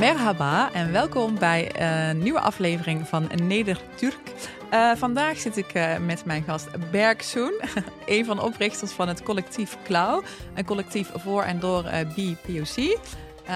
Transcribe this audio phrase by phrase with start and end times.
[0.00, 4.32] merhaba en welkom bij een nieuwe aflevering van Neder-Turk.
[4.72, 7.60] Uh, vandaag zit ik uh, met mijn gast Berk Soen,
[8.06, 10.22] een van de oprichters van het collectief Klauw,
[10.54, 12.98] een collectief voor en door BPOC.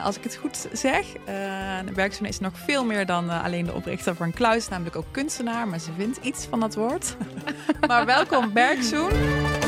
[0.02, 1.06] als ik het goed zeg,
[1.94, 5.06] Berk Soen is nog veel meer dan alleen de oprichter van Klauw, is namelijk ook
[5.10, 7.16] kunstenaar, maar ze vindt iets van dat woord.
[7.88, 9.63] maar welkom Berk Soen.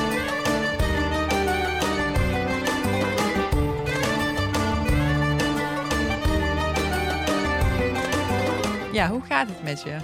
[8.96, 9.96] Ja, hoe gaat het met je?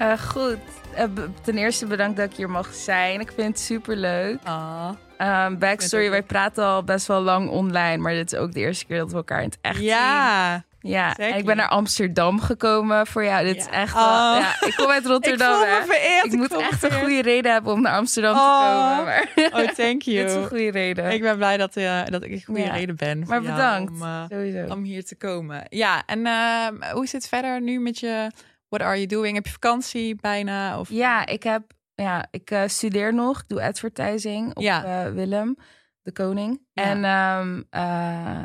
[0.00, 0.58] Uh, goed.
[0.98, 1.04] Uh,
[1.42, 3.20] ten eerste bedankt dat ik hier mag zijn.
[3.20, 4.38] Ik vind het super leuk.
[4.42, 4.90] Ah.
[5.18, 8.86] Um, backstory, wij praten al best wel lang online, maar dit is ook de eerste
[8.86, 9.82] keer dat we elkaar in het echt ja.
[9.82, 9.94] zien.
[9.94, 13.44] Ja, en ik ben naar Amsterdam gekomen voor jou.
[13.44, 14.36] Dit is echt wel, Oh.
[14.40, 15.62] ja, ik kom uit Rotterdam.
[15.62, 16.24] ik vereerd.
[16.24, 18.60] Ik moet echt een goede reden hebben om naar Amsterdam Oh.
[18.60, 19.04] te komen.
[19.52, 20.16] Maar Oh, thank you.
[20.22, 21.10] dit is een goede reden.
[21.12, 22.72] Ik ben blij dat, eh, dat ik een goede Ja.
[22.72, 23.24] reden ben.
[23.26, 23.92] maar bedankt.
[23.92, 24.72] Om, eh, Sowieso.
[24.74, 25.66] om hier te komen.
[25.68, 28.30] Ja, en eh, hoe zit het verder nu met je...
[28.68, 29.34] What are you doing?
[29.34, 30.78] Heb je vakantie bijna?
[30.78, 30.88] Of...
[30.88, 31.62] Ja, ik heb,
[31.94, 33.38] ja, ik eh, studeer nog.
[33.40, 35.12] Ik doe advertising op Ja.
[35.12, 35.56] Willem,
[36.02, 36.60] de koning.
[36.72, 36.82] Ja.
[36.82, 38.38] En ehm, eh,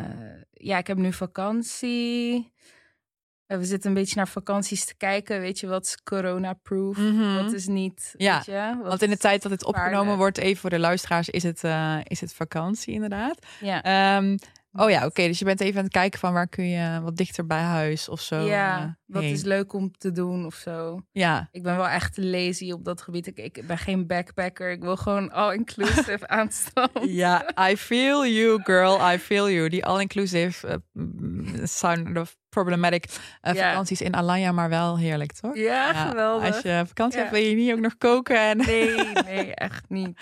[0.60, 2.52] ja, ik heb nu vakantie.
[3.46, 5.40] Eh, we zitten een beetje naar vakanties te kijken.
[5.40, 6.98] Weet je, wat is corona-proof?
[6.98, 7.36] Mhm.
[7.44, 8.76] Wat is niet, Ja, weet je?
[8.78, 11.64] Wat Want in de tijd dat het opgenomen wordt, even voor de luisteraars, is het,
[11.64, 13.46] eh, is het vakantie inderdaad.
[13.60, 14.38] Ja, Ehm,
[14.72, 15.28] oh ja, oké.
[15.28, 18.10] dus je bent even aan het kijken van waar kun je wat dichter bij huis
[18.10, 18.36] of zo.
[18.40, 19.32] ja eh, wat heen.
[19.32, 21.02] is leuk om te doen of zo.
[21.12, 23.28] Ja, Ik ben wel echt lazy op dat gebied.
[23.28, 24.72] Ik, ik ben geen backpacker.
[24.72, 26.90] Ik wil gewoon all-inclusive aanstaan.
[27.02, 29.12] Ja, I feel you, girl.
[29.14, 29.70] I feel you.
[29.70, 33.06] Die all-inclusive uh, mm, sound of problematic
[33.42, 33.70] uh, Ja.
[33.70, 35.56] vakanties in Alanya, maar wel heerlijk, toch?
[35.56, 36.48] Ja, geweldig.
[36.54, 37.26] Als je vakantie Ja.
[37.26, 38.40] hebt, wil je niet ook nog koken.
[38.40, 38.58] En...
[38.58, 38.96] Nee,
[39.26, 40.20] nee, echt niet.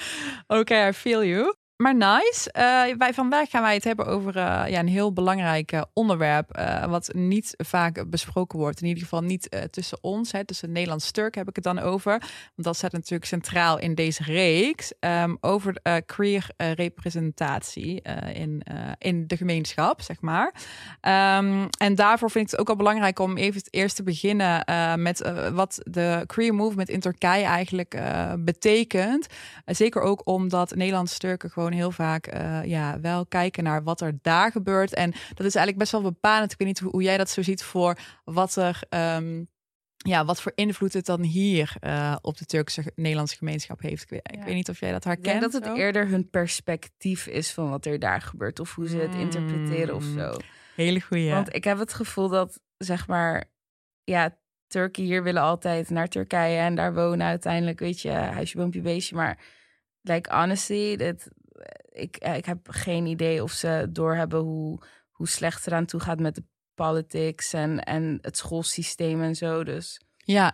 [0.48, 1.56] Oké, I feel you.
[1.78, 2.52] Maar nice.
[2.52, 6.60] Eh, wij, vandaag gaan wij het hebben over eh, ja, een heel belangrijk eh, onderwerp.
[6.90, 8.82] wat niet vaak besproken wordt.
[8.82, 10.32] In ieder geval niet tussen ons.
[10.32, 12.12] Hè, tussen Nederlands Turk heb ik het dan over.
[12.12, 14.94] Want dat staat natuurlijk centraal in deze reeks.
[15.00, 18.02] ehm, over queer representatie
[18.34, 18.62] in,
[18.98, 20.54] in de gemeenschap, zeg maar.
[21.02, 24.64] Ehm, en daarvoor vind ik het ook al belangrijk om even het eerst te beginnen
[25.02, 28.02] met wat de queer movement in Turkije eigenlijk
[28.40, 29.28] betekent.
[29.66, 34.18] Zeker ook omdat Nederlandse Turken gewoon heel vaak uh, ja, wel kijken naar wat er
[34.22, 34.94] daar gebeurt.
[34.94, 36.52] En dat is eigenlijk best wel bepalend.
[36.52, 38.80] Ik weet niet hoe, hoe jij dat zo ziet voor wat er.
[38.90, 39.48] Um,
[39.98, 44.04] ja, wat voor invloed het dan hier uh, op de Turkse Nederlandse gemeenschap heeft.
[44.04, 44.40] Ik, weet, ja.
[44.40, 45.26] ik weet niet of jij dat herkent.
[45.26, 45.76] Ik denk dat het zo?
[45.76, 48.60] eerder hun perspectief is van wat er daar gebeurt.
[48.60, 50.32] Of hoe ze het interpreteren of zo.
[50.32, 50.40] Mm,
[50.76, 51.32] Hele goeie.
[51.32, 53.44] Want ik heb het gevoel dat, zeg maar,
[54.04, 58.82] ja, Turken hier willen altijd naar Turkije en daar wonen uiteindelijk, weet je, huisje, boompje,
[58.82, 59.16] beestje.
[59.16, 59.40] Maar,
[60.02, 61.28] like, honestly, dit,
[61.92, 64.80] ik, ik heb geen idee of ze doorhebben hoe,
[65.12, 66.44] hoe slecht het eraan toe gaat met de
[66.76, 69.64] politics en, en het schoolsysteem en zo.
[69.64, 70.54] Dus ja.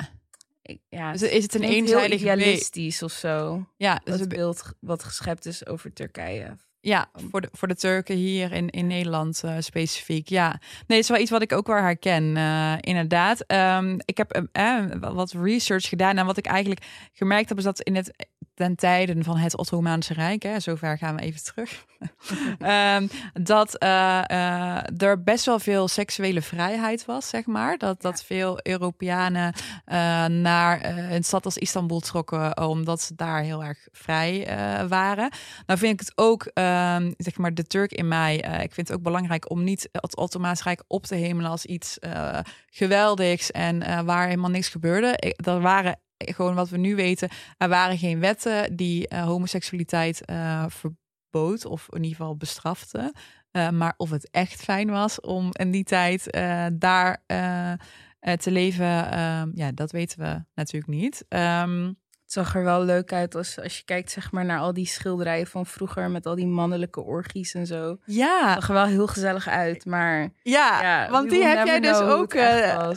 [0.62, 3.66] Ik, ja, dus is het een eenzijdig idealistisch of zo?
[3.78, 6.58] Ja, dus het beeld wat geschept is over Turkije.
[6.86, 10.30] Ja, voor de, voor de Turken hier in, in Nederland uh, specifiek.
[10.30, 13.44] Ja, nee, het is wel iets wat ik ook wel herken, uh, inderdaad.
[13.52, 17.82] Um, ik heb uh, wat research gedaan en wat ik eigenlijk gemerkt heb, is dat
[17.82, 21.86] in het ten tijden van het Ottomaanse Rijk, hè, zover gaan we even terug,
[22.60, 23.10] um,
[23.46, 23.84] dat
[25.02, 27.78] er best wel veel seksuele vrijheid was, zeg maar.
[27.78, 29.54] Dat, dat veel Europeanen
[30.42, 34.48] naar een stad als Istanbul trokken, omdat ze daar heel erg vrij
[34.88, 35.32] waren.
[35.66, 38.98] Nou vind ik het ook, um, zeg maar, de Turk in mij, ik vind het
[38.98, 44.06] ook belangrijk om niet het Ottomaanse Rijk op te hemelen als iets uh, geweldigs en
[44.06, 45.14] waar helemaal niks gebeurde.
[45.16, 50.22] Ik, er waren gewoon wat we nu weten, er waren geen wetten die homoseksualiteit
[50.68, 53.14] verbood of in ieder geval bestrafte.
[53.52, 56.28] Maar of het echt fijn was om in die tijd
[56.74, 57.24] daar
[58.38, 58.88] te leven,
[59.56, 61.26] ja, dat weten we natuurlijk niet.
[61.28, 61.96] Het
[62.34, 65.48] zag er wel leuk uit als, als je kijkt zeg maar, naar al die schilderijen
[65.48, 67.98] van vroeger met al die mannelijke orgies en zo.
[68.06, 68.54] Ja.
[68.54, 70.30] Zag er wel heel gezellig uit, maar...
[70.42, 72.36] Ja, ja want die heb jij dus ook,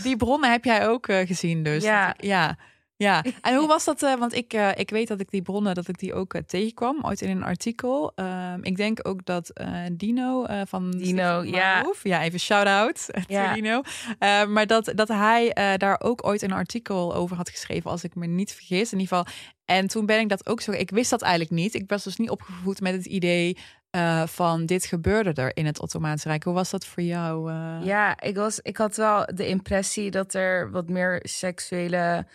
[0.02, 1.84] die bronnen heb jij ook gezien dus.
[1.84, 2.14] Ja.
[2.18, 2.56] ja.
[2.96, 4.02] Ja, en hoe was dat?
[4.02, 6.42] Uh, want ik, uh, ik weet dat ik die bronnen, dat ik die ook uh,
[6.42, 8.12] tegenkwam, ooit in een artikel.
[8.14, 9.52] Ehm, ik denk ook dat
[9.92, 11.82] Dino van Dino, ja.
[11.82, 13.54] Hoef, ja, even shout-out ja.
[13.54, 13.82] Dino.
[14.18, 18.14] Ehm, maar dat, dat hij daar ook ooit een artikel over had geschreven, als ik
[18.14, 18.92] me niet vergis.
[18.92, 19.34] In ieder geval.
[19.64, 20.70] En toen ben ik dat ook zo.
[20.70, 21.74] Ik wist dat eigenlijk niet.
[21.74, 23.56] Ik was dus niet opgevoed met het idee.
[23.96, 26.42] Uh, van dit gebeurde er in het Ottomaanse Rijk.
[26.42, 27.52] Hoe was dat voor jou?
[27.52, 27.78] Uh...
[27.82, 32.26] Ja, ik, was, ik had wel de impressie dat er wat meer seksuele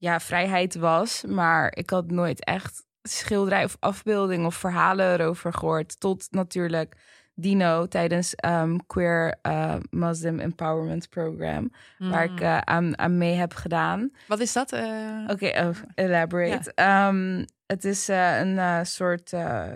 [0.00, 1.24] ja, vrijheid was.
[1.28, 6.00] Maar ik had nooit echt schilderij of afbeelding of verhalen erover gehoord.
[6.00, 6.96] Tot natuurlijk
[7.34, 12.38] Dino tijdens ehm, Queer uh, Muslim Empowerment Program, waar ik Mm.
[12.38, 14.10] eh, aan, aan mee heb gedaan.
[14.28, 14.72] Wat is dat?
[14.72, 15.24] eh?
[15.28, 16.72] Oké, oh, elaborate.
[16.74, 19.68] Ehm, het is eh, een eh, soort eh,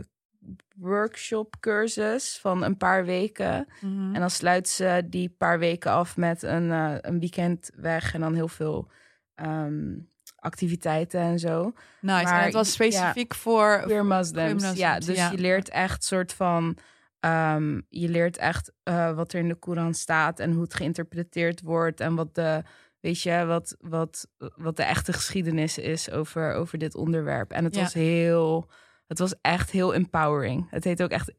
[0.77, 3.67] workshop cursus van een paar weken.
[3.81, 4.15] Mhm.
[4.15, 8.21] En dan sluit ze die paar weken af met een, eh, een weekend weg en
[8.21, 8.91] dan heel veel
[9.35, 9.93] ehm,
[10.45, 11.73] activiteiten en zo.
[12.01, 12.25] Nice.
[12.25, 12.73] maar en het was ja.
[12.73, 13.81] specifiek voor...
[13.83, 14.53] Queer Muslims.
[14.53, 15.31] Muslims, ja, dus ja.
[15.31, 16.77] je leert echt soort van.
[17.21, 21.61] ehm, je leert echt eh, wat er in de Koran staat en hoe het geïnterpreteerd
[21.63, 22.63] wordt en wat de.
[23.01, 24.27] Weet je, wat, wat,
[24.57, 27.53] wat de echte geschiedenis is over, over dit onderwerp.
[27.53, 27.81] En het Ja.
[27.83, 28.71] was heel.
[29.07, 30.67] Het was echt heel empowering.
[30.71, 31.33] Het heet ook echt.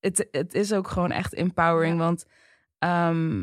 [0.00, 1.98] Het, het is ook gewoon echt empowering.
[1.98, 2.04] Ja.
[2.04, 2.24] Want,
[2.78, 3.42] ehm,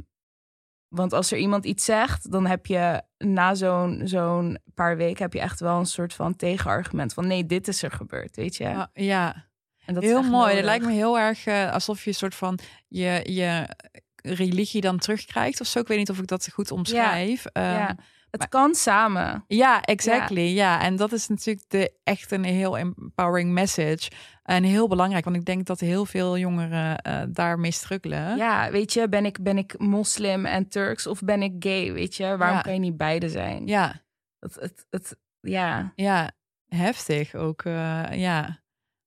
[0.90, 5.34] want als er iemand iets zegt, dan heb je na zo'n zo'n paar weken heb
[5.34, 7.14] je echt wel een soort van tegenargument.
[7.14, 8.68] Van nee, dit is er gebeurd, weet je.
[8.68, 9.46] Ah, ja,
[9.86, 10.50] En dat heel mooi.
[10.50, 10.66] Nodig.
[10.66, 13.76] lijkt me heel erg eh, alsof je een soort van je, je
[14.22, 15.80] religie dan terugkrijgt of zo.
[15.80, 17.46] Ik weet niet of ik dat goed omschrijf.
[17.54, 17.96] Ja, Ja,
[18.32, 19.44] het kan samen.
[19.48, 20.42] ja exactly.
[20.42, 20.82] Ja.
[20.82, 24.10] en dat is natuurlijk de, echt een heel empowering message.
[24.44, 28.38] En heel belangrijk, want ik denk dat heel veel jongeren eh, daarmee struggelen.
[28.38, 32.16] Ja, weet je, ben ik, ben ik moslim en Turks of ben ik gay, weet
[32.16, 32.38] je?
[32.38, 32.62] Waarom Ja.
[32.62, 33.68] kan je niet beide zijn?
[33.68, 34.02] ja,
[34.40, 35.92] Het, het, het, ja.
[35.96, 36.32] ja,
[36.68, 37.62] heftig ook.
[37.62, 38.60] eh, ja.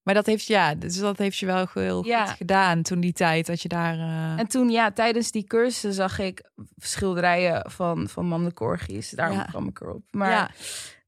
[0.03, 2.27] Maar dat heeft, ja, dus dat heeft je wel heel Ja.
[2.27, 3.95] goed gedaan toen die tijd dat je daar.
[3.99, 9.11] eh, En toen, ja, tijdens die cursussen zag ik schilderijen van, van orgies.
[9.11, 9.45] Daarom Ja.
[9.45, 10.03] kwam ik erop.
[10.11, 10.51] Maar ja.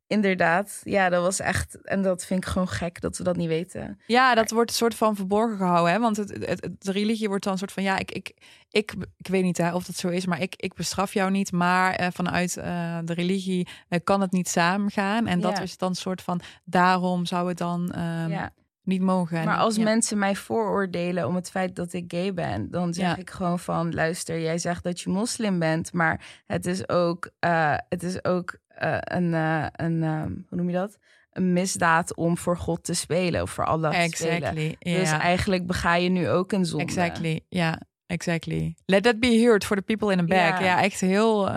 [0.06, 1.82] inderdaad, ja, dat was echt...
[1.82, 4.00] En dat vind ik gewoon gek dat we dat niet weten.
[4.06, 5.92] Ja, dat wordt een soort van verborgen gehouden.
[5.92, 5.98] Hè?
[5.98, 7.82] Want het, het, religie wordt dan een soort van...
[7.82, 8.32] Ja, ik, ik,
[8.70, 11.52] ik, ik weet niet hè, of dat zo is, maar ik, ik bestraf jou niet.
[11.52, 13.68] Maar eh, vanuit eh, de religie
[14.04, 15.26] kan het niet samengaan.
[15.26, 16.40] En dat is dan een soort van...
[16.64, 18.50] Daarom zou het dan ehm, ja.
[18.84, 19.38] Niet mogen.
[19.38, 19.82] En- Maar als ja.
[19.82, 23.16] mensen mij vooroordelen om het feit dat ik gay ben, dan zeg Ja.
[23.16, 27.74] ik gewoon van, luister, jij zegt dat je moslim bent, maar het is ook, eh,
[27.88, 30.98] het is ook eh, een, eh, een ehm, hoe noem je dat?
[31.30, 34.34] Een misdaad om voor God te spelen of voor Allah te spelen.
[34.36, 34.76] Exactly.
[34.78, 36.84] Dus eigenlijk bega je nu ook een zonde.
[36.84, 37.80] exactly, ja.
[38.06, 38.74] Exactly.
[38.86, 40.58] Let that be heard for the people in the back.
[40.58, 40.82] Ja, Ja.
[40.82, 41.48] echt heel...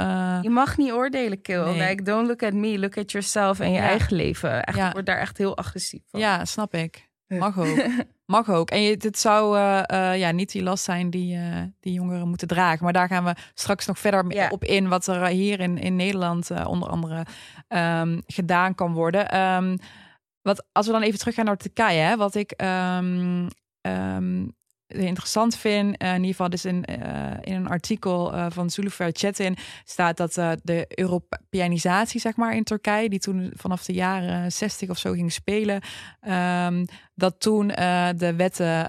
[0.42, 1.64] Je mag niet oordelen, Kill.
[1.64, 1.90] Nee.
[1.90, 3.88] Like, don't look at me, look at yourself en je Ja.
[3.88, 4.64] eigen leven.
[4.64, 4.88] Echt, Ja.
[4.88, 6.20] Ik word daar echt heel agressief van.
[6.20, 7.10] ja, snap ik.
[7.28, 7.86] Mag ook.
[8.26, 8.70] Mag ook.
[8.70, 12.48] En het zou eh, eh, ja, niet die last zijn die, eh, die jongeren moeten
[12.48, 12.84] dragen.
[12.84, 14.50] Maar daar gaan we straks nog verder Ja.
[14.50, 14.88] op in.
[14.88, 17.26] Wat er hier in, in Nederland onder andere
[17.68, 19.30] ehm, gedaan kan worden.
[19.30, 19.78] Ehm,
[20.42, 22.00] wat, als we dan even teruggaan naar Turkije.
[22.00, 23.48] Hè, wat ik ehm,
[24.88, 25.98] interessant vind.
[25.98, 30.18] eh, in ieder geval dus in, eh, in een artikel eh, van Zulufer Chetin staat
[30.18, 35.12] dat de Europeanisatie zeg maar in Turkije, die toen vanaf de jaren 60 of zo
[35.12, 35.82] ging spelen,
[36.22, 36.86] ehm,
[37.16, 38.86] dat toen de wetten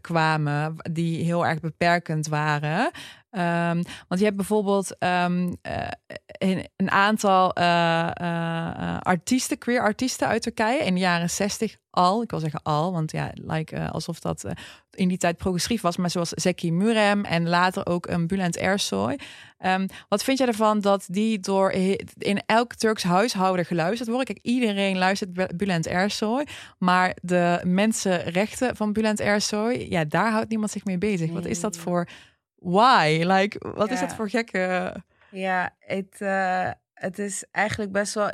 [0.00, 2.90] kwamen die heel erg beperkend waren.
[3.34, 5.88] Ehm, want je hebt bijvoorbeeld ehm, eh,
[6.26, 12.22] een, een aantal eh, artiesten, queer artiesten uit Turkije in de jaren 60 al.
[12.22, 14.44] Ik wil zeggen al, want ja, like, alsof dat
[14.90, 15.96] in die tijd progressief was.
[15.96, 19.18] Maar zoals Zeki Murem en later ook een Bülent Ersoy.
[19.58, 21.70] Ehm, wat vind jij ervan dat die door
[22.18, 24.26] in elk Turks huishouden geluisterd worden?
[24.26, 26.46] Kijk, iedereen luistert Bülent Ersoy.
[26.78, 31.30] Maar de mensenrechten van Bülent Ersoy, ja, daar houdt niemand zich mee bezig.
[31.30, 32.08] Wat is dat voor...
[32.64, 33.22] Why?
[33.26, 34.94] Like, wat is dat voor gekke...
[35.30, 38.30] Ja, het, eh, het is eigenlijk best wel.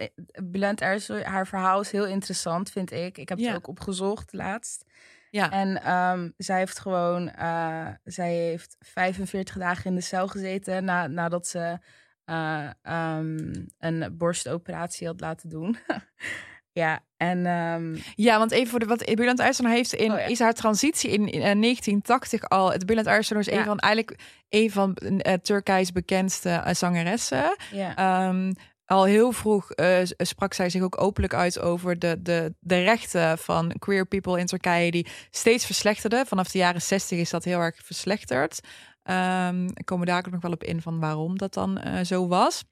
[0.75, 3.19] Ersoy, haar verhaal is heel interessant, vind ik.
[3.19, 3.47] Ik heb Ja.
[3.47, 4.85] het ook opgezocht laatst.
[5.31, 7.29] Ja, En ehm, zij heeft gewoon.
[7.31, 11.79] eh, zij heeft 45 dagen in de cel gezeten na, nadat ze
[12.25, 15.77] eh, ehm, een borstoperatie had laten doen.
[16.73, 17.47] ja, en.
[17.47, 20.25] ehm, Ja, want even voor de, wat Bülent Ersoy heeft in Oh, ja.
[20.27, 22.73] is haar transitie in, in, eh, 1980 al.
[22.73, 27.57] Het Bülent Ersoy is een van eigenlijk een van uh, Turkijs bekendste eh, zangeressen.
[27.73, 27.97] ja.
[27.97, 28.53] Ehm,
[28.85, 29.71] al heel vroeg
[30.17, 34.47] sprak zij zich ook openlijk uit over de, de, de rechten van queer people in
[34.47, 36.27] Turkije, die steeds verslechterden.
[36.27, 38.61] Vanaf de jaren 60 is dat heel erg verslechterd.
[39.03, 42.65] Ehm ik kom daar ook nog wel op in van waarom dat dan zo was.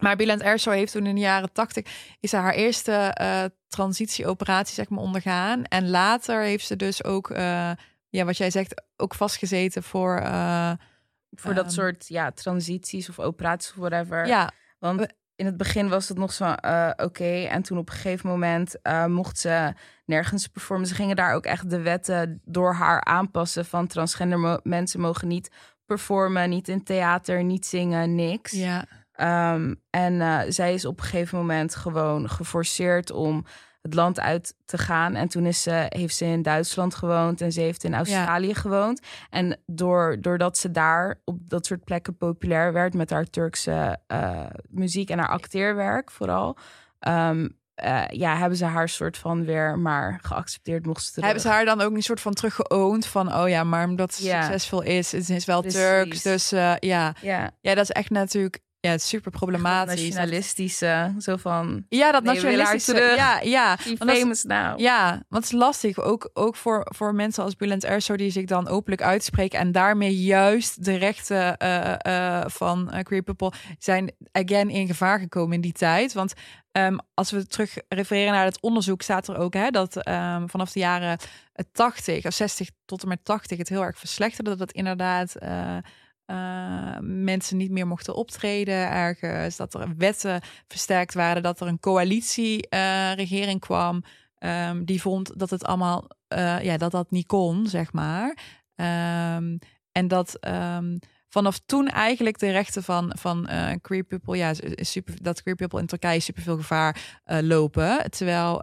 [0.00, 1.86] Maar Bülent Ersoy heeft toen in de jaren 80
[2.20, 5.64] is ze haar eerste eh, transitieoperatie zeg maar ondergaan.
[5.64, 7.70] En later heeft ze dus ook, eh,
[8.08, 10.16] ja, wat jij zegt, ook vastgezeten voor.
[10.18, 10.72] eh,
[11.30, 14.26] voor dat ehm, soort ja, transities of operaties of whatever.
[14.26, 16.54] ja, Want in het begin was het nog zo
[16.96, 17.42] oké.
[17.50, 18.74] En toen op een gegeven moment
[19.06, 20.86] mocht ze nergens performen.
[20.86, 23.64] Ze gingen daar ook echt de wetten door haar aanpassen.
[23.64, 25.50] Van transgender mo- mensen mogen niet
[25.86, 28.52] performen, niet in theater, niet zingen, niks.
[28.52, 28.84] ja,
[29.22, 33.44] Ehm, en eh, zij is op een gegeven moment gewoon geforceerd om
[33.82, 35.14] het land uit te gaan.
[35.14, 39.00] En toen is ze, heeft ze in Duitsland gewoond en ze heeft in Australië gewoond.
[39.30, 44.46] En door, doordat ze daar op dat soort plekken populair werd met haar Turkse uh,
[44.68, 46.56] muziek en haar acteerwerk vooral.
[47.08, 51.24] Um, uh, ja, hebben ze haar soort van weer maar geaccepteerd mocht ze terug.
[51.24, 54.22] Hebben ze haar dan ook een soort van teruggeoond van, oh ja, maar omdat ze
[54.22, 55.80] succesvol is, is, is wel Precies.
[55.80, 56.22] Turks.
[56.22, 57.14] Dus uh, ja.
[57.20, 60.02] ja, ja, dat is echt natuurlijk ja, super problematisch.
[60.02, 61.84] Nationalistische, zo van.
[61.88, 63.12] Ja, dat nationalistische.
[63.16, 63.76] Ja, ja.
[63.98, 64.78] famous now.
[64.78, 65.98] Ja, want het is lastig.
[65.98, 70.16] Ook, ook voor, voor mensen als Bulent Erso die zich dan openlijk uitspreken en daarmee
[70.16, 75.60] juist de rechten uh, uh, van uh, queer people zijn again in gevaar gekomen in
[75.60, 76.12] die tijd.
[76.12, 76.32] Want
[76.72, 80.72] um, als we terug refereren naar het onderzoek, staat er ook hè, dat um, vanaf
[80.72, 81.18] de jaren
[81.72, 84.50] 80 of 60 tot en met 80 het heel erg verslechterde.
[84.50, 85.36] Dat het inderdaad
[86.32, 91.80] uh, mensen niet meer mochten optreden ergens, dat er wetten versterkt waren, dat er een
[91.80, 94.02] coalitieregering uh, kwam
[94.38, 98.28] um, die vond dat het allemaal, uh, ja, dat dat niet kon, zeg maar.
[99.36, 99.58] Um,
[99.92, 100.98] en dat um,
[101.28, 103.48] vanaf toen eigenlijk de rechten van, van
[103.80, 108.10] queer people, ja, super, dat queer people in Turkije superveel gevaar lopen.
[108.10, 108.62] Terwijl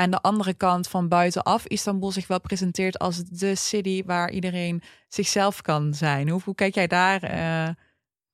[0.00, 4.82] aan de andere kant van buitenaf Istanbul zich wel presenteert als de city waar iedereen
[5.08, 6.28] zichzelf kan zijn.
[6.28, 7.74] Hoe, hoe kijk jij daar uh,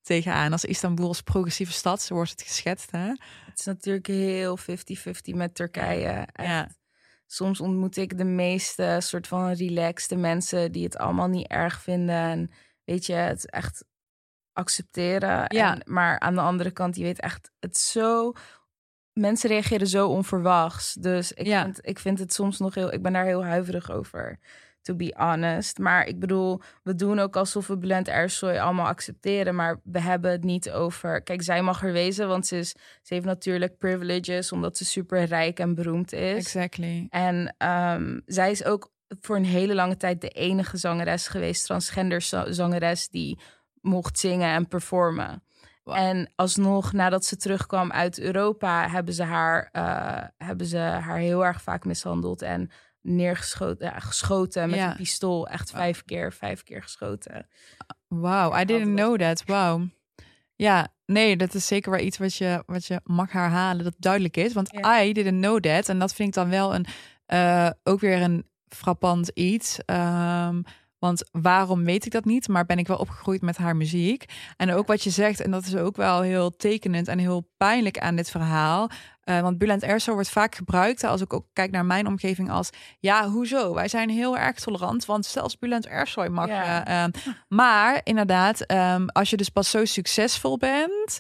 [0.03, 2.03] tegenaan als Istanbul als progressieve stad?
[2.03, 2.91] Zo wordt het geschetst.
[2.91, 3.09] Hè?
[3.47, 4.65] Het is natuurlijk heel 50-50
[5.35, 6.29] met Turkije.
[6.33, 6.69] Ja.
[7.27, 12.17] Soms ontmoet ik de meeste soort van relaxte mensen die het allemaal niet erg vinden.
[12.17, 12.51] En
[12.85, 13.85] weet je, het echt
[14.53, 15.45] accepteren.
[15.49, 15.75] Ja.
[15.75, 18.33] En, maar aan de andere kant, je weet echt het zo
[19.19, 20.95] mensen reageren zo onverwachts.
[20.95, 21.63] Dus ik, ja.
[21.63, 22.93] vind, ik vind het soms nog heel...
[22.93, 24.39] Ik ben daar heel huiverig over,
[24.83, 25.79] to be honest.
[25.79, 29.55] Maar ik bedoel, we doen ook alsof we Bülent Ersoy allemaal accepteren.
[29.55, 31.23] Maar we hebben het niet over...
[31.23, 34.53] Kijk, zij mag er wezen, want ze, is, ze heeft natuurlijk privileges...
[34.53, 36.37] omdat ze super rijk en beroemd is.
[36.37, 37.07] Exactly.
[37.11, 41.65] En um, zij is ook voor een hele lange tijd de enige zangeres geweest...
[41.65, 43.39] transgender zangeres die
[43.81, 45.43] mocht zingen en performen.
[45.95, 51.45] En alsnog, nadat ze terugkwam uit Europa, hebben ze haar, uh, hebben ze haar heel
[51.45, 55.49] erg vaak mishandeld en neergeschoten, ja, geschoten met een pistool.
[55.49, 57.49] Echt vijf keer, vijf keer geschoten.
[58.09, 59.45] Wow, I didn't know that.
[59.47, 59.89] Wow.
[60.55, 64.37] Ja, nee, dat is zeker wel iets wat je, wat je mag herhalen, dat duidelijk
[64.37, 64.53] is.
[64.53, 65.89] Want I didn't know that.
[65.89, 66.87] En dat vind ik dan wel een,
[67.27, 69.79] uh, ook weer een frappant iets.
[69.87, 70.65] Um,
[70.99, 72.49] want waarom weet ik dat niet?
[72.49, 74.25] Maar ben ik wel opgegroeid met haar muziek.
[74.57, 77.99] En ook wat je zegt, en dat is ook wel heel tekenend en heel pijnlijk
[77.99, 78.91] aan dit verhaal.
[79.25, 82.71] Uh, want Bulent Erso wordt vaak gebruikt, als ik ook kijk naar mijn omgeving, als
[82.99, 83.75] ja, hoezo?
[83.75, 86.49] Wij zijn heel erg tolerant, want zelfs Bulent Erso mag.
[86.49, 87.07] Ja.
[87.07, 87.13] Uh,
[87.49, 91.19] maar inderdaad, um, als je dus pas zo succesvol bent,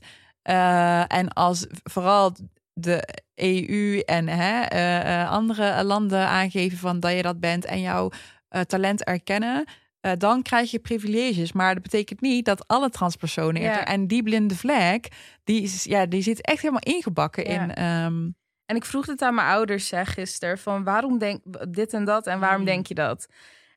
[0.50, 2.32] uh, en als vooral
[2.72, 8.10] de EU en hè, andere landen aangeven van dat je dat bent en jouw
[8.50, 9.64] uh, talent erkennen,
[10.00, 11.52] uh, dan krijg je privileges.
[11.52, 13.62] Maar dat betekent niet dat alle transpersonen.
[13.62, 13.84] Ja.
[13.84, 15.08] En die blinde vlek,
[15.44, 17.82] die, is, ja, die zit echt helemaal ingebakken in.
[17.84, 18.36] Um...
[18.66, 21.42] En ik vroeg het aan mijn ouders zeg, gisteren: van waarom denk
[21.74, 22.66] dit en dat en waarom hmm.
[22.66, 23.26] denk je dat?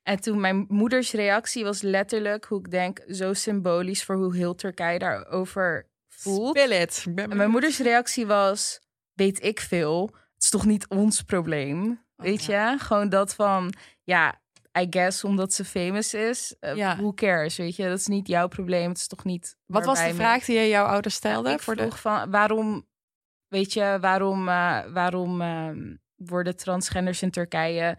[0.03, 4.55] En toen mijn moeders reactie was letterlijk hoe ik denk, zo symbolisch voor hoe heel
[4.55, 6.57] Turkije daarover voelt.
[6.57, 7.05] It.
[7.15, 8.79] En mijn moeders reactie was:
[9.13, 10.09] weet ik veel.
[10.33, 11.89] Het is toch niet ons probleem.
[11.89, 12.75] Oh, weet je?
[12.77, 13.73] Gewoon dat van,
[14.03, 14.41] ja,
[14.81, 16.55] I guess omdat ze famous is.
[16.61, 16.95] Uh, ja.
[16.95, 17.87] Who cares, weet je?
[17.87, 18.89] Dat is niet jouw probleem.
[18.89, 19.55] Het is toch niet.
[19.65, 21.51] Wat was de vraag die je jouw ouders stelde?
[21.51, 21.97] Ik voor vroeg de...
[21.97, 22.87] van waarom,
[23.47, 25.69] weet je, waarom, uh, waarom uh,
[26.15, 27.97] worden transgenders in Turkije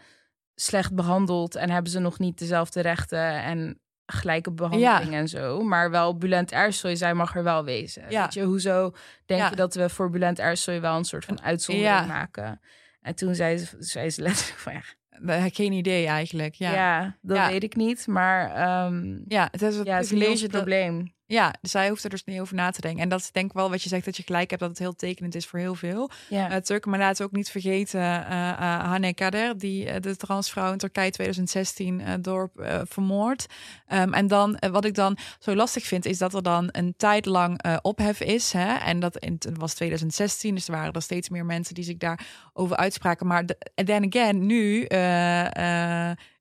[0.55, 5.61] slecht behandeld en hebben ze nog niet dezelfde rechten en gelijke behandeling en zo.
[5.61, 8.05] Maar wel Bulent Ersoy, zij mag er wel wezen.
[8.09, 8.23] Ja.
[8.23, 8.95] Weet je, hoezo
[9.27, 12.61] denk je dat we voor Bulent Ersoy wel een soort van uitzondering maken?
[13.01, 16.55] En toen zei ze, zei ze letterlijk van ja, geen idee eigenlijk.
[16.55, 18.07] Ja, ja dat weet ik niet.
[18.07, 21.13] Maar um, ja, het is, ja, het is een probleem.
[21.31, 23.03] Ja, dus zij hoeft er dus niet over na te denken.
[23.03, 24.79] En dat is denk ik wel wat je zegt, dat je gelijk hebt dat het
[24.79, 26.11] heel tekenend is voor heel veel.
[26.29, 26.51] Ja.
[26.51, 30.79] Uh, Turken, maar laten ook niet vergeten uh, uh, Hane Kader, die de transvrouw in
[30.79, 32.51] Turkije 2016 door
[32.85, 33.47] vermoord.
[33.93, 37.27] Um, en dan, wat ik dan zo lastig vind, is dat er dan een tijd
[37.27, 38.53] lang ophef is.
[38.53, 38.75] Hè?
[38.75, 41.97] En dat in, het was 2016, dus er waren er steeds meer mensen die zich
[41.97, 43.27] daarover uitspraken.
[43.27, 43.45] Maar
[43.75, 44.87] en then again, nu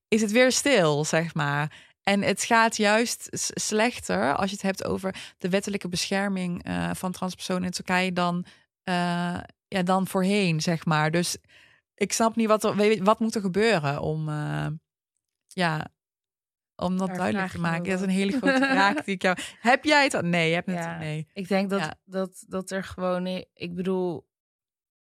[0.08, 1.88] is het weer stil, zeg maar.
[2.04, 7.12] En het gaat juist slechter als je het hebt over de wettelijke bescherming uh, van
[7.12, 8.46] transpersonen in Turkije dan,
[8.84, 11.12] uh, ja, dan voorheen, zeg maar.
[11.12, 11.38] Dus
[11.96, 14.68] ik snap niet wat er, wat moet er gebeuren om, uh,
[15.48, 15.88] ja,
[16.76, 17.84] om dat duidelijk te maken.
[17.84, 19.38] Dat is een hele grote vraag die ik jou.
[19.60, 20.22] Heb jij het?
[20.22, 20.98] Nee, je hebt het.
[21.00, 21.28] Nee.
[21.34, 24.28] Ik denk dat, dat, dat er gewoon, ik bedoel,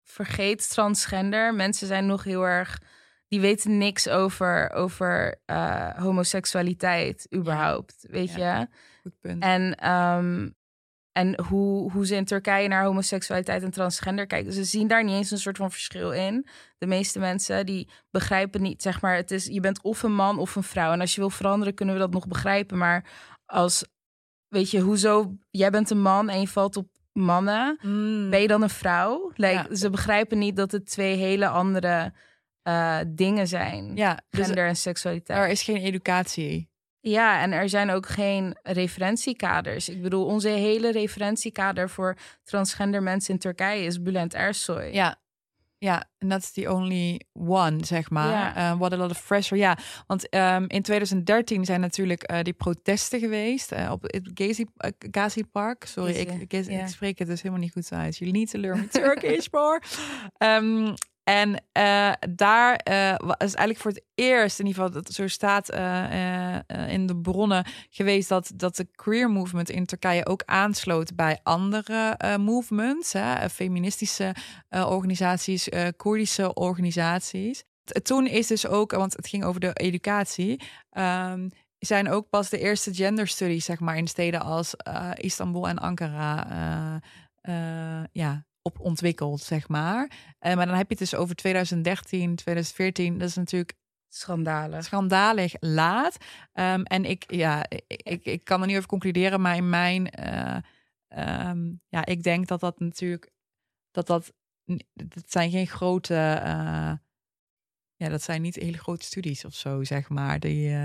[0.03, 1.53] vergeet transgender.
[1.56, 2.82] Mensen zijn nog heel erg.
[3.29, 8.05] Die weten niks over, over uh, homoseksualiteit überhaupt.
[8.09, 8.59] Weet Ja.
[8.59, 8.67] je?
[9.01, 9.43] Goed punt.
[9.43, 10.50] En, ehm,
[11.12, 14.53] en hoe, hoe ze in Turkije naar homoseksualiteit en transgender kijken.
[14.53, 16.48] Ze zien daar niet eens een soort van verschil in.
[16.77, 20.39] De meeste mensen die begrijpen niet, zeg maar, het is, je bent of een man
[20.39, 20.91] of een vrouw.
[20.91, 22.77] En als je wil veranderen, kunnen we dat nog begrijpen.
[22.77, 23.05] Maar
[23.45, 23.83] als,
[24.48, 27.79] weet je, hoezo, jij bent een man en je valt op mannen.
[27.81, 28.29] Mm.
[28.29, 29.31] Ben je dan een vrouw?
[29.36, 29.75] Like, Ja.
[29.75, 32.13] Ze begrijpen niet dat het twee hele andere
[32.70, 33.96] eh, dingen zijn.
[33.96, 35.40] Ja, dus Gender en seksualiteit.
[35.40, 36.70] er is geen educatie.
[37.02, 39.90] Ja, en er zijn ook geen referentiekaders.
[39.90, 44.94] Ik bedoel, onze hele referentiekader voor transgender mensen in Turkije is Bülent Ersoy.
[44.94, 45.20] Ja.
[45.78, 48.32] Ja, en that's the only one, zeg maar.
[48.32, 48.56] Ja.
[48.56, 49.62] Eh, what a lot of pressure.
[49.62, 54.32] Ja, want ehm, in 2013 zijn natuurlijk eh, die protesten geweest eh, op het
[55.12, 55.86] Gezi, Park.
[55.86, 58.18] Sorry, ik, Gezi, ik, spreek het dus helemaal niet goed uit.
[58.18, 59.82] You need to learn Turkish more.
[61.29, 65.27] En eh, daar eh, wa- is eigenlijk voor het eerst, in ieder geval, dat zo
[65.27, 66.03] staat eh,
[66.55, 71.15] eh, eh, in de bronnen geweest, dat, dat de queer movement in Turkije ook aansloot
[71.15, 74.36] bij andere eh, movements, hè, eh, feministische
[74.69, 77.63] eh, organisaties, eh Koerdische organisaties.
[78.03, 82.59] Toen is dus ook, want het ging over de educatie, ehm, zijn ook pas de
[82.59, 86.50] eerste gender studies, zeg maar, in steden als eh, Istanbul en Ankara,
[87.41, 90.12] eh, eh, ja, op ontwikkeld, zeg maar.
[90.39, 93.18] Eh, maar dan heb je het dus over 2013, 2014.
[93.18, 93.78] Dat is natuurlijk
[94.12, 94.84] Schandalig.
[94.84, 96.18] schandalig laat.
[96.54, 100.10] Ehm, en ik, ja, ik, ik, ik kan er niet over concluderen, maar in mijn,
[100.10, 100.58] eh,
[101.08, 103.32] ehm, ja, ik denk dat dat natuurlijk,
[103.92, 104.34] dat dat,
[104.94, 106.94] dat zijn geen grote, eh,
[107.96, 110.75] ja, dat zijn niet hele grote studies of zo, zeg maar, die,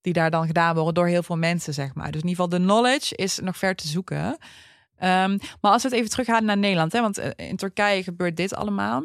[0.00, 2.10] die daar dan gedaan worden door heel veel mensen, zeg maar.
[2.12, 4.38] Dus in ieder geval de knowledge is nog ver te zoeken.
[4.98, 8.36] Ehm, maar als we het even teruggaan naar Nederland, hè, want eh, in Turkije gebeurt
[8.36, 9.02] dit allemaal.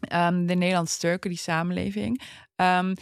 [0.00, 2.22] Ehm, de Nederlands-Turken, die samenleving.
[2.56, 2.94] Ehm,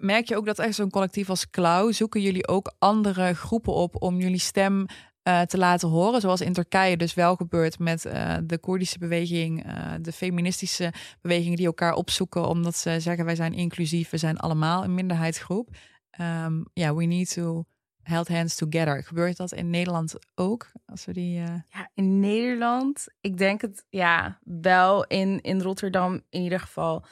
[0.00, 4.02] merk je ook dat echt zo'n collectief als Klauw zoeken jullie ook andere groepen op
[4.02, 4.86] om jullie stem
[5.22, 9.64] eh, te laten horen, zoals in Turkije dus wel gebeurt met eh, de Koerdische beweging,
[10.00, 14.84] de feministische bewegingen die elkaar opzoeken omdat ze zeggen wij zijn inclusief, we zijn allemaal
[14.84, 15.68] een minderheidsgroep.
[16.72, 17.64] Ja, we need to
[18.04, 19.02] held hands together.
[19.04, 20.70] Gebeurt dat in Nederland ook?
[20.86, 21.38] Als we die.
[21.40, 27.04] eh, Ja, in Nederland, ik denk het ja, wel in, in Rotterdam in ieder geval.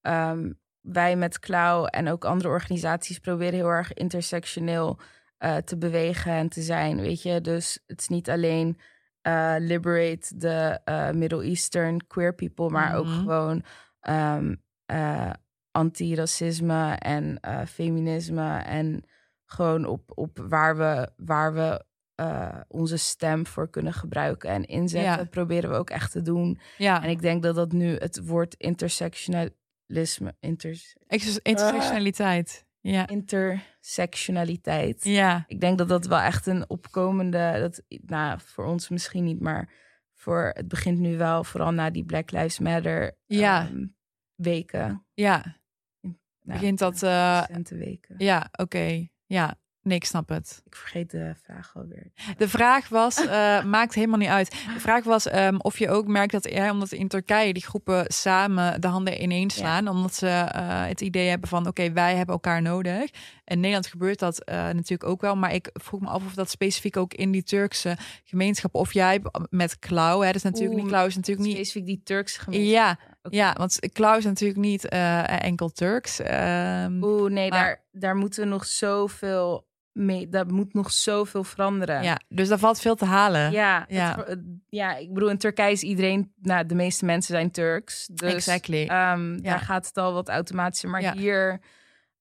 [0.00, 4.98] Ehm, wij met Klauw en ook andere organisaties proberen heel erg intersectioneel
[5.38, 7.00] eh, te bewegen en te zijn.
[7.00, 8.78] Weet je, dus het is niet alleen
[9.22, 10.80] eh, liberate de
[11.14, 13.18] Middle Eastern queer people, maar ook Mhm.
[13.18, 13.62] gewoon
[14.00, 14.54] ehm,
[14.86, 15.30] eh,
[15.70, 19.04] antiracisme en feminisme en
[19.46, 25.10] gewoon op, op waar we, waar we eh, onze stem voor kunnen gebruiken en inzetten.
[25.10, 25.16] Ja.
[25.16, 26.58] Dat proberen we ook echt te doen.
[26.78, 32.64] ja, En ik denk dat dat nu het woord intersectionalisme, intersectionaliteit.
[32.80, 35.04] Ja, intersectionaliteit.
[35.04, 39.40] ja, Ik denk dat dat wel echt een opkomende, dat, nou, voor ons misschien niet,
[39.40, 39.72] maar
[40.14, 43.66] voor het begint nu wel, vooral na die Black Lives Matter Ja.
[43.66, 43.86] ehm,
[44.34, 45.06] weken.
[45.14, 45.56] ja.
[46.00, 47.02] Nou, Begint dat.
[47.02, 48.14] eh, weken.
[48.18, 49.08] ja, oké.
[49.26, 50.62] Ja, nee, ik snap het.
[50.66, 52.12] Ik vergeet de vraag alweer.
[52.36, 54.50] De vraag was, eh, maakt helemaal niet uit.
[54.50, 58.04] De vraag was ehm, of je ook merkt dat, ja, omdat in Turkije die groepen
[58.08, 62.34] samen de handen ineens slaan, omdat ze eh, het idee hebben van, oké, wij hebben
[62.34, 63.10] elkaar nodig.
[63.44, 66.50] In Nederland gebeurt dat eh, natuurlijk ook wel, maar ik vroeg me af of dat
[66.50, 70.82] specifiek ook in die Turkse gemeenschap, of jij met Klauw, hè, dat is natuurlijk Oeh,
[70.82, 71.56] niet, Klauw is natuurlijk niet.
[71.56, 72.74] Specifiek die Turkse gemeenschap.
[72.74, 72.98] Ja,
[73.30, 76.20] Ja, want Klauw is natuurlijk niet eh, enkel Turks.
[76.20, 80.28] Ehm, Oeh, nee, Maar- daar, daar moeten we nog zoveel mee.
[80.28, 82.02] Daar moet nog zoveel veranderen.
[82.02, 83.50] ja, dus daar valt veel te halen.
[83.52, 84.16] Ja, Ja.
[84.16, 88.06] het- het- ja, ik bedoel, in Turkije is iedereen, nou, de meeste mensen zijn Turks.
[88.12, 88.86] Dus exactly.
[88.86, 90.90] ehm, daar gaat het al wat automatischer.
[90.90, 91.12] Maar Ja.
[91.12, 91.60] hier,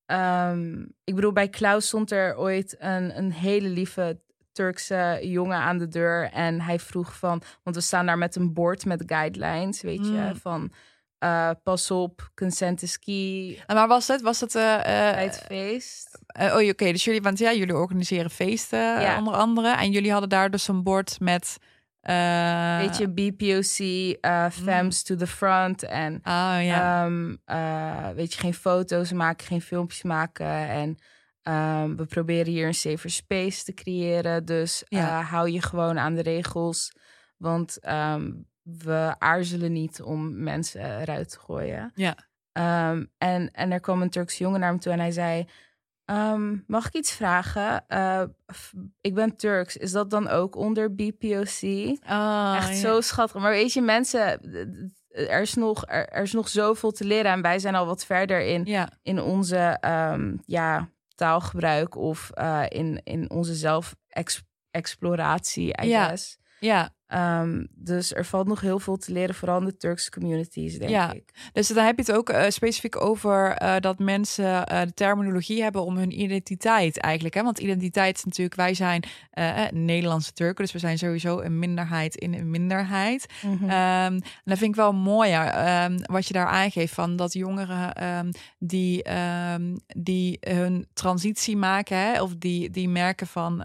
[0.05, 4.19] ehm, ik bedoel, bij Klaus stond er ooit een, een hele lieve
[4.51, 6.29] Turkse jongen aan de deur.
[6.31, 10.11] En hij vroeg van, want we staan daar met een bord met guidelines, weet je,
[10.11, 10.35] Mm.
[10.35, 10.71] van
[11.25, 13.63] eh, pas op, consent is key.
[13.65, 14.21] En maar was het?
[14.21, 16.19] Was het eh, eh, Bij het feest.
[16.27, 16.91] Eh, oh, oké.
[16.91, 19.17] Dus jullie, want ja, jullie organiseren feesten eh, Ja.
[19.17, 19.67] onder andere.
[19.75, 21.57] En jullie hadden daar dus een bord met.
[22.01, 23.77] eh, Weet je, BPOC,
[24.21, 25.83] eh Femmes to the front.
[25.83, 27.05] En Oh ja.
[27.05, 30.45] Ehm, eh, weet je, geen foto's maken, geen filmpjes maken.
[30.69, 30.97] En
[31.41, 34.45] ehm, we proberen hier een safer space te creëren.
[34.45, 35.19] Dus Ja.
[35.19, 36.91] eh, hou je gewoon aan de regels.
[37.37, 38.31] Want ehm,
[38.65, 41.91] we aarzelen niet om mensen eruit te gooien.
[41.95, 42.15] Ja.
[42.51, 45.47] Ehm, en, en er kwam een Turks jongen naar me toe en hij zei...
[46.05, 47.87] ehm, mag ik iets vragen?
[47.87, 48.23] Eh,
[49.01, 49.77] ik ben Turks.
[49.77, 51.61] Is dat dan ook onder BPOC?
[52.09, 52.73] Oh, Echt ja.
[52.75, 53.41] zo schattig.
[53.41, 54.23] Maar weet je, mensen,
[55.09, 57.31] er is, nog, er, er is nog zoveel te leren.
[57.31, 62.63] En wij zijn al wat verder in, Ja, in onze ehm, ja, taalgebruik of eh,
[62.69, 66.07] in, in onze zelf-exploratie, I Ja.
[66.07, 66.37] guess.
[66.59, 66.93] ja.
[67.07, 70.91] Ehm, dus er valt nog heel veel te leren, vooral in de Turkse communities, denk
[70.91, 71.13] Ja.
[71.13, 71.49] ik.
[71.53, 75.63] Dus dan heb je het ook eh, specifiek over eh, dat mensen eh, de terminologie
[75.63, 77.35] hebben om hun identiteit eigenlijk.
[77.35, 77.43] Hè?
[77.43, 79.03] Want identiteit is natuurlijk, wij zijn
[79.71, 83.25] Nederlandse Turken, dus we zijn sowieso een minderheid in een minderheid.
[83.41, 83.63] Mhm.
[83.63, 88.33] Ehm, en dat vind ik wel mooi ehm, wat je daar aangeeft van dat jongeren
[88.59, 89.03] die,
[89.87, 93.63] die hun transitie maken, hè, of die, die merken van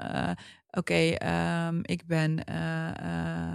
[0.71, 2.89] oké, ehm, ik ben eh,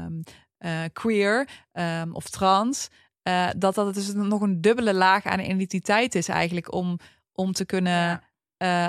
[0.03, 0.21] ehm,
[0.57, 2.89] eh, queer ehm, of trans.
[3.21, 6.97] eh, dat dat dus nog een dubbele laag aan identiteit is eigenlijk om,
[7.31, 8.21] om te kunnen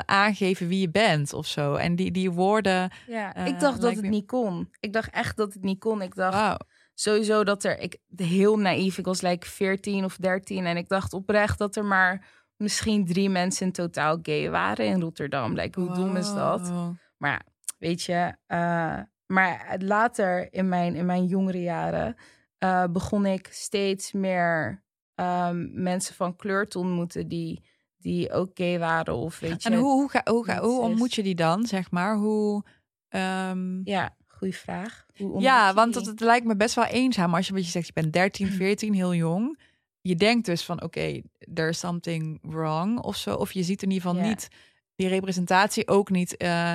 [0.04, 1.74] aangeven wie je bent of zo.
[1.74, 4.70] En die, die woorden, Ja, ik dacht dat het me- niet kon.
[4.80, 6.02] Ik dacht echt dat het niet kon.
[6.02, 7.78] Ik dacht sowieso dat er...
[7.78, 11.84] Ik, heel naïef, ik was like 14 of 13 en ik dacht oprecht dat er
[11.84, 12.24] maar
[12.56, 15.54] misschien drie mensen in totaal gay waren in Rotterdam.
[15.54, 16.68] Like, hoe dom is dat?
[16.68, 16.94] Wow.
[17.16, 17.40] Maar ja,
[17.78, 18.36] weet je...
[18.46, 22.16] eh, maar later in mijn, in mijn jongere jaren
[22.58, 24.82] eh, begon ik steeds meer
[25.14, 27.62] ehm, mensen van kleur te ontmoeten die,
[27.96, 29.68] die ook gay waren of weet je...
[29.70, 32.16] En hoe, hoe, ga, hoe, ga, hoe ontmoet je die dan, zeg maar?
[32.16, 32.64] Hoe,
[33.08, 35.06] ehm, Ja, goede vraag.
[35.16, 37.86] Hoe ja, want het, het lijkt me best wel eenzaam als je, wat je zegt,
[37.86, 39.58] je bent 13, 14, heel jong.
[40.00, 41.20] Je denkt dus van, oké,
[41.54, 43.34] there's something wrong of zo.
[43.34, 44.28] Of je ziet in ieder geval Ja.
[44.28, 44.48] niet
[44.94, 46.72] die representatie, ook niet eh,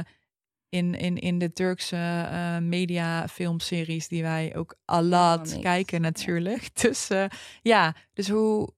[0.72, 1.96] in, in, in de Turkse
[2.32, 5.62] eh, media filmseries die wij ook a lot niet.
[5.62, 6.70] kijken natuurlijk.
[6.82, 7.26] Dus eh,
[7.62, 8.74] ja, dus hoe,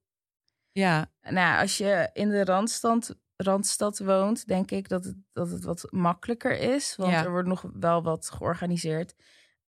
[0.72, 5.64] ja, Nou, als je in de randstand, randstad woont, denk ik dat het, dat het
[5.64, 6.96] wat makkelijker is.
[6.96, 7.24] Want Ja.
[7.24, 9.14] er wordt nog wel wat georganiseerd.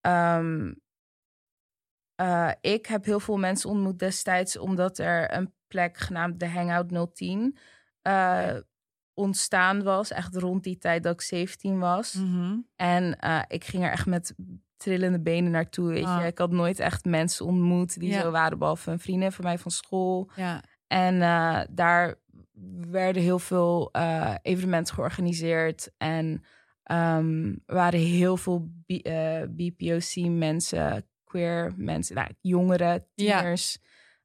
[0.01, 0.73] Ehm,
[2.15, 7.15] eh, ik heb heel veel mensen ontmoet destijds omdat er een plek genaamd de Hangout
[7.15, 7.57] 010
[8.03, 8.57] eh,
[9.15, 10.11] ontstaan was.
[10.11, 12.15] Echt rond die tijd dat ik 17 was.
[12.15, 12.57] mhm.
[12.77, 14.35] En eh, ik ging er echt met
[14.77, 15.89] trillende benen naartoe.
[15.89, 16.21] Weet Ah.
[16.21, 16.27] je.
[16.27, 18.21] Ik had nooit echt mensen ontmoet die Ja.
[18.21, 20.31] zo waren, behalve een vriendin van mij van school.
[20.37, 22.15] ja, En eh, daar
[22.91, 25.91] werden heel veel eh, evenementen georganiseerd.
[25.99, 26.43] En
[26.83, 27.25] er
[27.67, 33.55] waren heel veel B- eh, BPOC-mensen, queer mensen, nou, jongeren, Ja.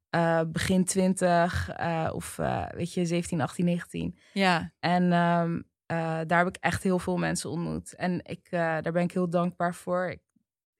[0.09, 4.19] Eh, begin twintig eh, of eh, weet je, 17, 18, 19.
[4.33, 7.95] ja, En ehm, eh, daar heb ik echt heel veel mensen ontmoet.
[7.95, 10.09] En ik, daar ben ik heel dankbaar voor.
[10.09, 10.21] Ik,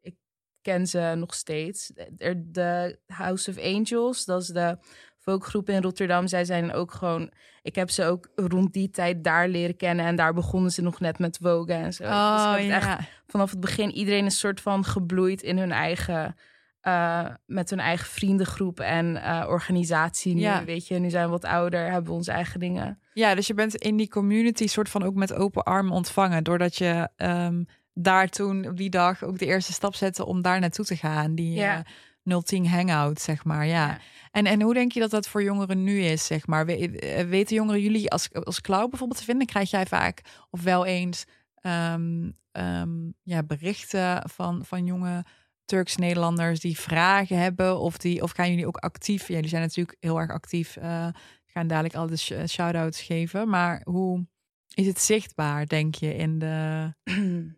[0.02, 0.16] ik
[0.62, 1.92] ken ze nog steeds.
[2.38, 4.78] De House of Angels, dat is de
[5.18, 6.28] folkgroep in Rotterdam.
[6.28, 7.32] Zij zijn ook gewoon...
[7.62, 10.06] Ik heb ze ook rond die tijd daar leren kennen.
[10.06, 12.04] En daar begonnen ze nog net met wogen en zo.
[12.04, 15.42] dus ik oh heb het echt ja, vanaf het begin iedereen een soort van gebloeid
[15.42, 16.36] in hun eigen...
[16.82, 20.42] eh, met hun eigen vriendengroep en eh, organisatie nu.
[20.42, 20.64] Ja.
[20.64, 23.00] Weet je, nu zijn we wat ouder, hebben we onze eigen dingen.
[23.14, 26.44] Ja, dus je bent in die community soort van ook met open armen ontvangen.
[26.44, 27.64] Doordat je ehm,
[27.94, 31.36] daar toen op die dag ook de eerste stap zette om daar naartoe te gaan.
[31.36, 31.84] Die Ja.
[32.24, 32.42] ja.
[32.44, 33.66] 010 hangout, zeg maar.
[33.66, 33.88] Ja.
[33.88, 33.98] Ja.
[34.32, 36.66] En, en hoe denk je dat dat voor jongeren nu is, zeg maar?
[36.66, 39.48] We- eh, weten jongeren jullie als, als cloud bijvoorbeeld te vinden?
[39.48, 42.90] Krijg jij vaak of wel eens ehm, ehm,
[43.24, 45.26] ja, berichten van, van jonge
[45.70, 47.80] Turks-Nederlanders die vragen hebben?
[47.80, 49.28] Of, die, of gaan jullie ook actief?
[49.28, 50.76] Ja, jullie zijn natuurlijk heel erg actief.
[50.78, 51.08] eh,
[51.48, 53.50] gaan dadelijk al de sh- shout-outs geven.
[53.50, 54.28] Maar hoe
[54.74, 56.94] is het zichtbaar, denk je, in de...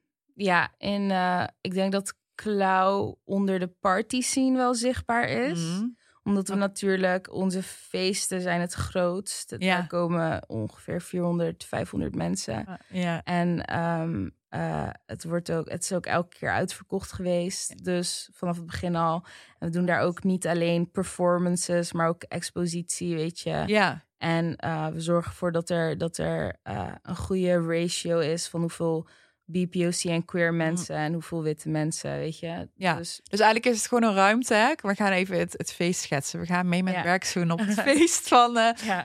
[0.50, 5.60] ja, en eh, ik denk dat Klauw onder de party scene wel zichtbaar is.
[5.60, 5.88] Mhm.
[6.24, 9.56] Omdat we natuurlijk, onze feesten zijn het grootst.
[9.58, 9.76] Ja.
[9.78, 12.66] Daar komen ongeveer 400, 500 mensen.
[12.66, 17.84] Ah, Ja, En ehm, eh, het, wordt ook, het is ook elke keer uitverkocht geweest.
[17.84, 19.26] Dus vanaf het begin al.
[19.60, 23.64] En we doen daar ook niet alleen performances, maar ook expositie, weet je.
[23.68, 28.48] ja, En eh, we zorgen ervoor dat er, dat er eh, een goede ratio is
[28.48, 29.08] van hoeveel
[29.46, 32.70] BPOC en queer mensen en hoeveel witte mensen, weet je.
[32.76, 32.96] Ja.
[32.96, 34.54] Dus Dus eigenlijk is het gewoon een ruimte.
[34.54, 34.74] Hè?
[34.82, 36.40] We gaan even het, het feest schetsen.
[36.40, 37.04] We gaan mee met Ja.
[37.04, 38.60] werkschoenen op het feest van.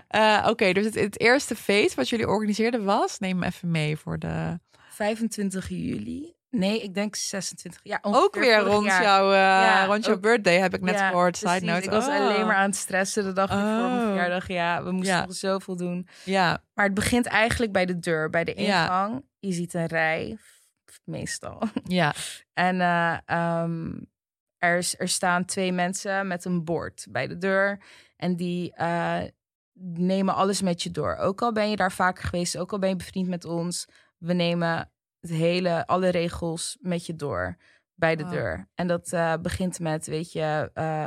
[0.08, 3.18] ja, Oké, dus het, het eerste feest wat jullie organiseerden was.
[3.18, 4.58] Neem hem even mee voor de.
[5.00, 6.34] 25 juli.
[6.50, 7.80] Nee, ik denk 26.
[7.84, 9.02] Ja, Ook weer vorig rond jaar.
[9.02, 11.36] jouw, eh, Ja, rond jouw ook- birthday heb ik net Ja, gehoord.
[11.36, 11.82] Side note.
[11.82, 12.14] Ik was Oh.
[12.14, 14.06] alleen maar aan het stressen de dag voor mijn Oh.
[14.06, 14.48] verjaardag.
[14.48, 15.24] Ja, we moesten Ja.
[15.24, 16.08] nog zoveel doen.
[16.24, 19.24] Ja, Maar het begint eigenlijk bij de deur, bij de ingang.
[19.38, 20.36] Je ziet een rij,
[21.04, 21.62] meestal.
[21.84, 22.14] ja,
[22.54, 23.92] En eh, ehm,
[24.58, 27.78] er, is- er staan twee mensen met een bord bij de deur.
[28.16, 29.22] En die eh,
[29.82, 31.16] nemen alles met je door.
[31.16, 33.86] Ook al ben je daar vaker geweest, ook al ben je bevriend met ons.
[34.18, 37.56] We nemen het hele, alle regels met je door
[37.94, 38.32] bij de Wow.
[38.32, 38.68] deur.
[38.74, 41.06] En dat eh, begint met, weet je, eh,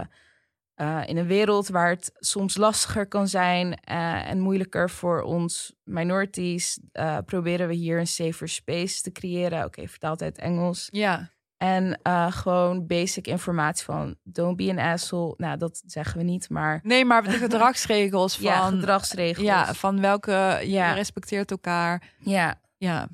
[0.75, 6.79] eh, in een wereld waar het soms lastiger kan zijn en moeilijker voor ons minorities,
[7.25, 9.65] proberen we hier een safer space te creëren.
[9.65, 10.87] Oké, vertaald uit Engels.
[10.91, 11.29] Ja.
[11.57, 11.99] En
[12.33, 15.33] gewoon basic informatie van don't be an asshole.
[15.37, 18.43] Nou, dat zeggen we niet, maar Nee, maar de gedragsregels van...
[18.45, 19.45] ja, gedragsregels.
[19.45, 20.57] Ja, van welke...
[20.61, 20.93] Je Ja.
[20.93, 22.13] respecteert elkaar.
[22.19, 23.07] ja, Ja.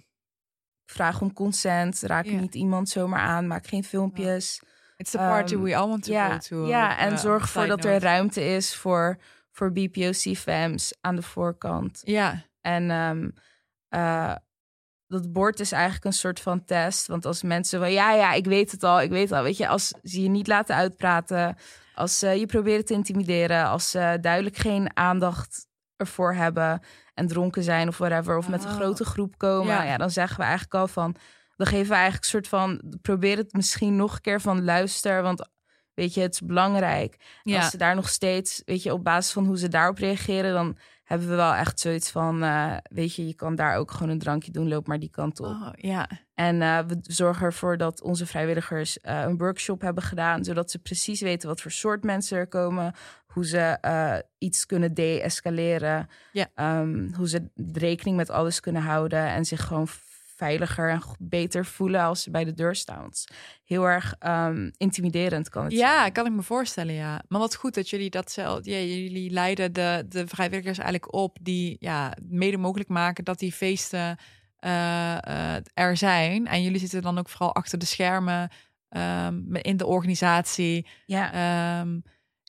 [0.86, 2.00] vraag om consent.
[2.02, 3.48] Raak niet iemand zomaar aan.
[3.48, 4.62] Maak geen filmpjes.
[4.98, 6.68] It's the party Ehm, we all want to go to.
[6.68, 9.18] ja, en zorg ervoor dat er ruimte is voor,
[9.52, 12.02] voor BPOC-fams aan de voorkant.
[12.04, 12.42] Ja.
[12.62, 13.30] En ehm,
[13.90, 14.36] eh,
[15.08, 17.08] dat bord is eigenlijk een soort van test.
[17.08, 19.44] Want als mensen van ja, ja, ik weet het al, ik weet het al.
[19.44, 21.58] Weet je, als ze je niet laten uitpraten,
[21.96, 26.82] als ze je proberen te intimideren, als ze duidelijk geen aandacht ervoor hebben
[27.16, 28.76] en dronken zijn of whatever, of met een Oh.
[28.76, 29.84] grote groep komen, Ja.
[29.84, 29.98] ja.
[29.98, 31.16] dan zeggen we eigenlijk al van,
[31.56, 35.22] dan geven we eigenlijk een soort van, probeer het misschien nog een keer van luister,
[35.22, 35.50] want
[35.94, 37.16] weet je, het is belangrijk.
[37.44, 37.60] Ja.
[37.60, 40.78] Als ze daar nog steeds, weet je, op basis van hoe ze daarop reageren, dan
[41.06, 44.20] hebben we wel echt zoiets van, eh, weet je, je kan daar ook gewoon een
[44.20, 45.46] drankje doen, loop maar die kant op.
[45.46, 46.10] Oh, ja.
[46.34, 50.80] En eh, we zorgen ervoor dat onze vrijwilligers eh, een workshop hebben gedaan, zodat ze
[50.80, 52.94] precies weten wat voor soort mensen er komen,
[53.26, 56.48] hoe ze iets kunnen de-escaleren, Ja.
[56.56, 59.88] Ehm, hoe ze rekening met alles kunnen houden en zich gewoon
[60.36, 63.10] veiliger en beter voelen als ze bij de deur staan.
[63.64, 66.12] Heel erg ehm, intimiderend kan het Ja, zijn.
[66.12, 67.22] kan ik me voorstellen, ja.
[67.28, 68.66] Maar wat goed dat jullie dat zelf...
[68.66, 71.38] Ja, jullie leiden de, de vrijwilligers eigenlijk op...
[71.42, 74.18] die ja, mede mogelijk maken dat die feesten
[74.58, 76.48] eh, eh, er zijn.
[76.48, 78.50] En jullie zitten dan ook vooral achter de schermen...
[78.90, 80.88] ehm, in de organisatie.
[81.06, 81.34] Ja.
[81.34, 82.00] Ehm,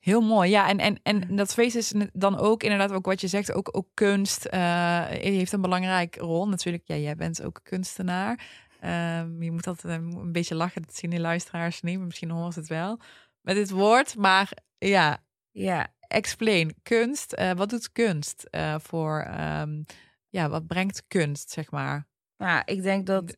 [0.07, 0.49] heel mooi.
[0.49, 3.69] Ja, en, en, en dat feest is dan ook inderdaad ook wat je zegt, ook,
[3.71, 6.47] ook kunst eh, heeft een belangrijke rol.
[6.47, 8.47] Natuurlijk, ja, jij bent ook kunstenaar.
[8.79, 12.29] Ehm, je moet dat eh, een beetje lachen, dat zien die luisteraars niet, maar misschien
[12.29, 12.99] horen ze het wel.
[13.41, 15.87] Met dit woord, maar ja, ja.
[15.99, 16.75] explain.
[16.83, 19.81] Kunst, eh, wat doet kunst voor, ehm,
[20.29, 22.07] ja, wat brengt kunst, zeg maar?
[22.37, 23.37] Nou, ik denk dat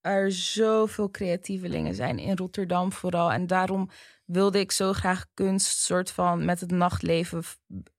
[0.00, 3.32] er zoveel creatievelingen zijn in Rotterdam vooral.
[3.32, 3.88] En daarom
[4.24, 7.42] wilde ik zo graag kunst soort van met het nachtleven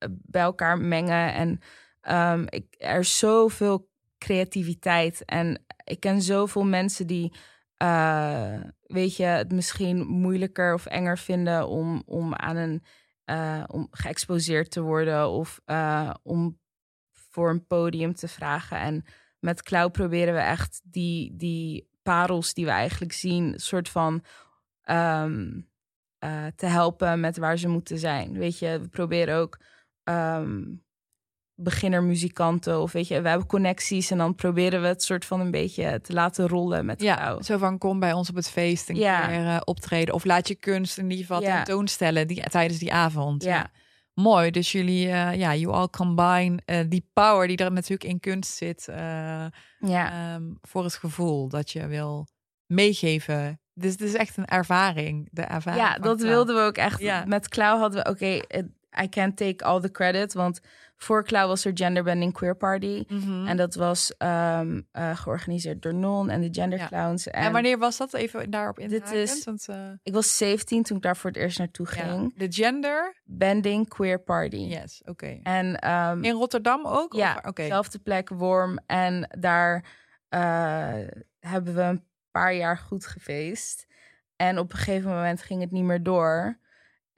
[0.09, 1.33] bij elkaar mengen.
[1.33, 1.59] En
[2.01, 5.25] ehm, ik, er is zoveel creativiteit.
[5.25, 7.33] En ik ken zoveel mensen die,
[7.77, 12.83] eh, weet je, het misschien moeilijker of enger vinden om, om aan een
[13.31, 16.59] eh, om geëxposeerd te worden of eh, om
[17.11, 18.77] voor een podium te vragen.
[18.77, 19.05] En
[19.39, 24.23] met Cloud proberen we echt die, die parels die we eigenlijk zien, soort van
[24.83, 25.59] ehm,
[26.19, 28.33] eh, te helpen met waar ze moeten zijn.
[28.37, 29.59] Weet je, we proberen ook
[30.03, 30.61] ehm
[31.55, 35.51] beginnermuzikanten of weet je, we hebben connecties en dan proberen we het soort van een
[35.51, 37.45] beetje te laten rollen met Ja, Cloud.
[37.45, 39.27] zo van kom bij ons op het feest een Ja.
[39.27, 40.13] keer eh, optreden.
[40.13, 41.55] Of laat je kunst in ieder geval Ja.
[41.55, 43.43] tentoonstellen die, tijdens die avond.
[43.43, 43.71] Ja.
[44.13, 48.19] Mooi, dus jullie, eh, ja, you all combine eh, die power die er natuurlijk in
[48.19, 48.88] kunst zit.
[48.88, 49.45] eh,
[49.80, 52.28] Ja, ehm, voor het gevoel dat je wil
[52.65, 53.60] meegeven.
[53.74, 55.28] Dus het is echt een ervaring.
[55.32, 57.00] De ervaring ja dat wilden we ook echt.
[57.00, 57.24] Ja.
[57.26, 58.39] Met Cloud hadden we, oké,
[59.04, 60.62] I can't take all the credit, want
[61.03, 63.03] voor Cloud was er Genderbending Queer Party.
[63.07, 63.47] Mhm.
[63.47, 66.87] En dat was ehm, eh, georganiseerd door Non en de Gender Ja.
[66.87, 67.27] Clowns.
[67.27, 68.87] En, En, wanneer was dat even daarop in?
[68.89, 72.03] Dit is- Want, eh, Ik was 17 toen ik daar voor het eerst naartoe ja.
[72.03, 72.37] ging.
[72.37, 73.21] De gender?
[73.23, 74.55] Bending Queer Party.
[74.57, 75.39] Yes, oké.
[75.43, 77.13] En ehm, In Rotterdam ook?
[77.13, 77.65] ja, Oké.
[77.65, 78.79] zelfde plek, Worm.
[78.85, 79.85] En daar
[80.29, 80.93] eh,
[81.39, 83.87] hebben we een paar jaar goed gefeest.
[84.35, 86.59] En op een gegeven moment ging het niet meer door.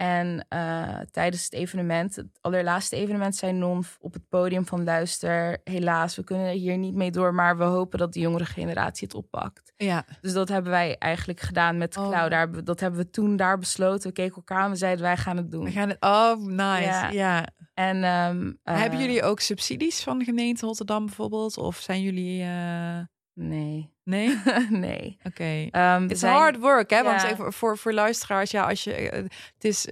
[0.03, 5.57] En eh, tijdens het evenement, het allerlaatste evenement, zei Non op het podium van luister,
[5.63, 9.15] helaas, we kunnen hier niet mee door, maar we hopen dat de jongere generatie het
[9.15, 9.73] oppakt.
[9.77, 10.05] Ja.
[10.21, 12.07] Dus dat hebben wij eigenlijk gedaan met Oh.
[12.07, 12.29] Cloud.
[12.31, 14.07] Daar, dat hebben we toen daar besloten.
[14.07, 15.63] We keken elkaar aan, we zeiden wij gaan het doen.
[15.63, 15.97] We gaan het.
[15.99, 16.87] Oh, nice.
[16.87, 17.09] Ja.
[17.09, 17.47] Ja.
[17.73, 21.57] En ehm, eh, Hebben jullie ook subsidies van de gemeente Rotterdam bijvoorbeeld?
[21.57, 22.41] Of zijn jullie.
[22.43, 22.99] eh,
[23.33, 24.37] Nee, Nee?
[24.69, 25.17] nee.
[25.23, 25.67] Oké.
[25.71, 27.03] Ehm, we It's zijn- hard work, hè?
[27.03, 28.93] Want even voor, voor luisteraars, ja, als je.
[28.93, 29.87] eh, Het is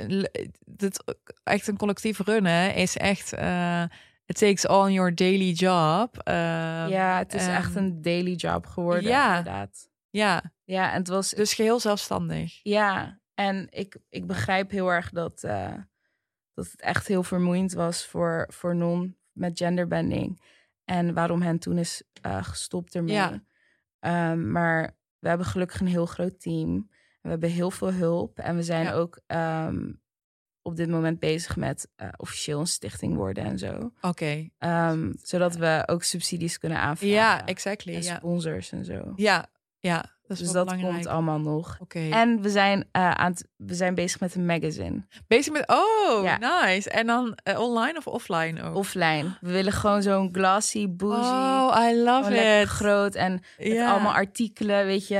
[0.77, 1.03] het,
[1.43, 3.33] echt een collectief runnen is echt.
[3.33, 3.83] eh
[4.25, 6.17] it takes on your daily job.
[6.17, 9.27] Ehm, Ja, het is echt ehm, een daily job geworden, ja.
[9.37, 9.89] inderdaad.
[10.09, 11.29] Ja, Ja, en het was...
[11.29, 12.59] dus geheel zelfstandig.
[12.63, 15.73] Ja, en ik, ik begrijp heel erg dat, eh,
[16.53, 20.41] dat het echt heel vermoeiend was voor, voor Non met genderbending.
[20.91, 23.13] En waarom hen toen is eh, gestopt ermee.
[23.15, 23.43] Ja.
[23.99, 26.89] Ehm, maar we hebben gelukkig een heel groot team.
[27.21, 28.39] We hebben heel veel hulp.
[28.39, 28.93] En we zijn Ja.
[28.93, 29.91] ook ehm,
[30.61, 33.91] op dit moment bezig met eh, officieel een stichting worden en zo.
[34.01, 34.49] Oké.
[34.57, 37.15] Ehm, zodat we ook subsidies kunnen aanvragen.
[37.15, 37.93] Ja, exactly.
[37.95, 38.15] En Ja.
[38.15, 39.13] sponsors en zo.
[39.15, 39.49] ja,
[39.79, 40.05] Ja,
[40.37, 40.93] dat is dus dat belangrijk.
[40.93, 41.77] komt allemaal nog.
[41.93, 45.05] En we zijn, eh, aan het, we zijn bezig met een magazine.
[45.27, 45.63] Bezig met...
[45.67, 46.37] Oh, Ja.
[46.65, 46.89] nice.
[46.89, 48.75] En dan eh, online of offline ook?
[48.75, 49.37] Offline.
[49.41, 51.31] We willen gewoon zo'n glossy, bougie.
[51.31, 52.67] Oh, I love it.
[52.67, 53.15] groot.
[53.15, 53.91] En met Ja.
[53.91, 55.15] allemaal artikelen, weet je.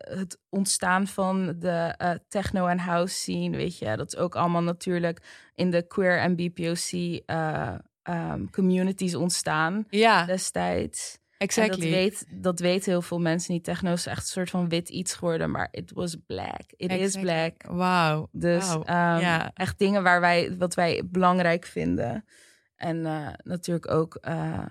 [0.00, 1.94] eh, het ontstaan van de
[2.28, 3.96] techno en house scene, weet je.
[3.96, 5.22] Dat is ook allemaal natuurlijk
[5.54, 6.90] in de queer en BPOC
[7.26, 11.18] eh, ehm, communities ontstaan Ja, destijds.
[11.38, 11.80] En exactly.
[11.80, 13.64] dat, weet, dat weten heel veel mensen niet.
[13.64, 16.62] Techno is echt een soort van wit iets geworden, maar it was black.
[16.76, 17.52] It is black.
[17.68, 18.28] Wauw.
[18.32, 19.50] Dus ehm, Ja.
[19.54, 22.24] echt dingen waar wij, wat wij belangrijk vinden.
[22.76, 24.64] En eh, natuurlijk ook eh,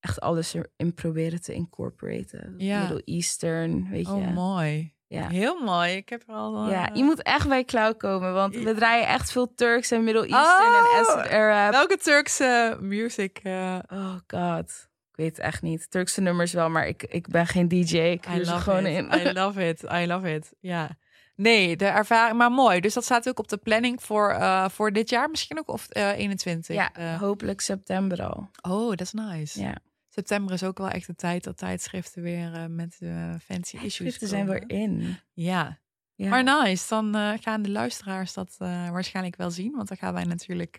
[0.00, 2.54] echt alles erin proberen te incorporaten.
[2.56, 2.80] Ja.
[2.80, 4.12] Middle Eastern, weet je.
[4.12, 4.94] Oh, mooi.
[5.06, 5.28] ja.
[5.28, 5.92] Heel mooi.
[5.96, 6.68] Ik heb er al...
[6.70, 10.04] ja, eh, je moet echt bij Cloud komen, want we draaien echt veel Turks en
[10.04, 11.24] Middle Eastern Oh!
[11.24, 11.72] en Arab.
[11.72, 13.40] Welke Turkse music?
[13.88, 15.90] Oh god, ik weet het echt niet.
[15.90, 17.96] Turkse nummers wel, maar ik, ik ben geen DJ.
[17.98, 18.96] Ik I love gewoon it.
[19.12, 19.26] in.
[19.28, 19.82] I love it.
[19.92, 20.52] I love it.
[20.60, 20.90] Ja.
[21.36, 22.80] Nee, de ervaring, maar mooi.
[22.80, 25.88] Dus dat staat ook op de planning voor, eh, voor dit jaar misschien ook, of
[25.88, 26.76] eh 21.
[26.76, 28.50] ja, Eh, hopelijk september al.
[28.62, 29.60] oh, dat is nice.
[29.60, 29.76] Ja,
[30.08, 33.94] September is ook wel echt de tijd dat tijdschriften weer eh, met eh, fancy issues
[33.94, 35.16] schriften zijn weer in.
[35.32, 35.78] Ja.
[36.22, 36.28] Ja.
[36.28, 36.88] maar nice.
[36.88, 40.78] Dan eh, gaan de luisteraars dat eh, waarschijnlijk wel zien, want dan gaan wij natuurlijk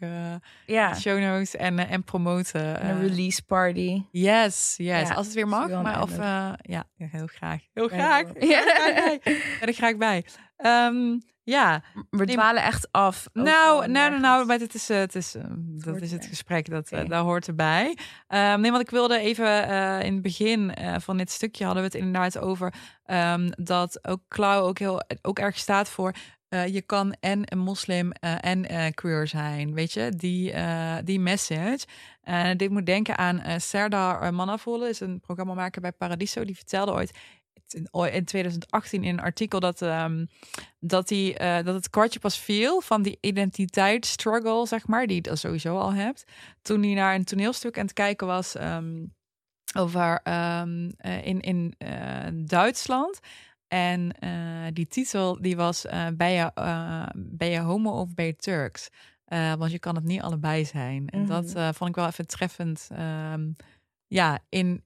[0.65, 0.95] ja.
[0.95, 2.79] show notes en, en promoten.
[2.79, 4.03] En een release party.
[4.12, 5.08] Yes, yes.
[5.08, 5.69] Ja, Als het weer mag.
[5.69, 7.62] Maar of ja, ja, heel graag.
[7.73, 9.25] Heel Ja, graag.
[9.62, 10.17] er graag bij.
[10.17, 10.27] Ik
[10.58, 11.21] bij.
[11.43, 13.27] Ja, We dwalen echt af.
[13.34, 16.25] nou, nou, nou, nou, maar het is, eh, het is, eh, dat hoort is het
[16.25, 17.97] gesprek, dat, eh, daar hoort erbij.
[18.27, 19.69] Ehm, nee, want ik wilde even
[20.03, 22.73] in het begin van dit stukje hadden we het inderdaad over
[23.06, 26.13] ehm, dat ook Clau ook heel ook erg staat voor.
[26.67, 30.53] je kan en een moslim en eh, queer zijn, weet je, die,
[31.03, 31.86] die message.
[32.21, 36.45] En dit moet denken aan Serdar Manavolle, is een programmamaker bij Paradiso.
[36.45, 37.12] Die vertelde ooit
[37.73, 40.25] in, in 2018 in een artikel dat, ehm,
[40.79, 45.21] dat, die, eh, dat het kwartje pas viel van die identiteitsstruggle, zeg maar, die je
[45.21, 46.23] dan sowieso al hebt.
[46.62, 49.05] Toen hij naar een toneelstuk aan het kijken was ehm,
[49.77, 53.19] over ehm, eh, in, in eh, Duitsland.
[53.67, 54.15] En
[54.73, 56.51] die titel die was ben, je,
[57.15, 58.89] ben je homo of ben je Turks?
[59.57, 61.09] Want je kan het niet allebei zijn.
[61.09, 61.73] En dat Mhm.
[61.73, 62.89] vond ik wel even treffend.
[64.07, 64.83] ja, in,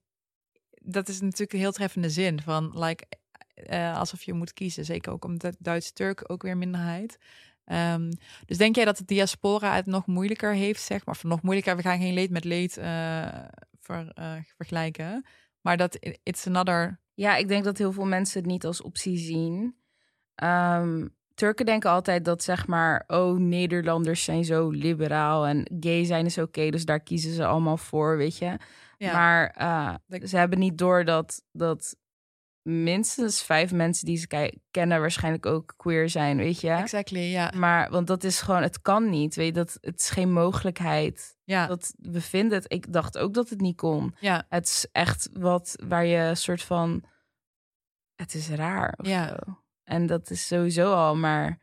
[0.90, 3.06] dat is natuurlijk een heel treffende zin van like,
[3.54, 4.86] eh, alsof je moet kiezen.
[4.86, 7.18] Zeker ook omdat Duits-Turk ook weer minderheid.
[7.66, 8.12] Ehm,
[8.46, 11.16] dus denk jij dat de diaspora het nog moeilijker heeft, zeg maar?
[11.16, 13.28] Of nog moeilijker, we gaan geen leed met leed eh,
[13.80, 15.26] ver, eh, vergelijken.
[15.62, 17.00] Maar dat it's another...
[17.14, 19.76] Ja, ik denk dat heel veel mensen het niet als optie zien.
[20.36, 26.26] Ehm, Turken denken altijd dat, zeg maar, oh, Nederlanders zijn zo liberaal en gay zijn
[26.26, 28.58] is oké, dus daar kiezen ze allemaal voor, weet je.
[28.98, 31.96] Ja, Maar eh, ze hebben niet door dat, dat
[32.62, 36.70] minstens vijf mensen die ze kennen waarschijnlijk ook queer zijn, weet je.
[36.72, 37.52] exactly, ja.
[37.56, 41.38] Maar, want dat is gewoon, het kan niet, weet je, dat, het is geen mogelijkheid.
[41.44, 44.16] Ja, Dat, we vinden het, ik dacht ook dat het niet kon.
[44.20, 47.04] ja, Het is echt wat waar je soort van.
[48.16, 48.94] Het is raar.
[48.98, 49.28] Of Ja.
[49.28, 49.62] Zo.
[49.84, 51.60] En dat is sowieso al, maar.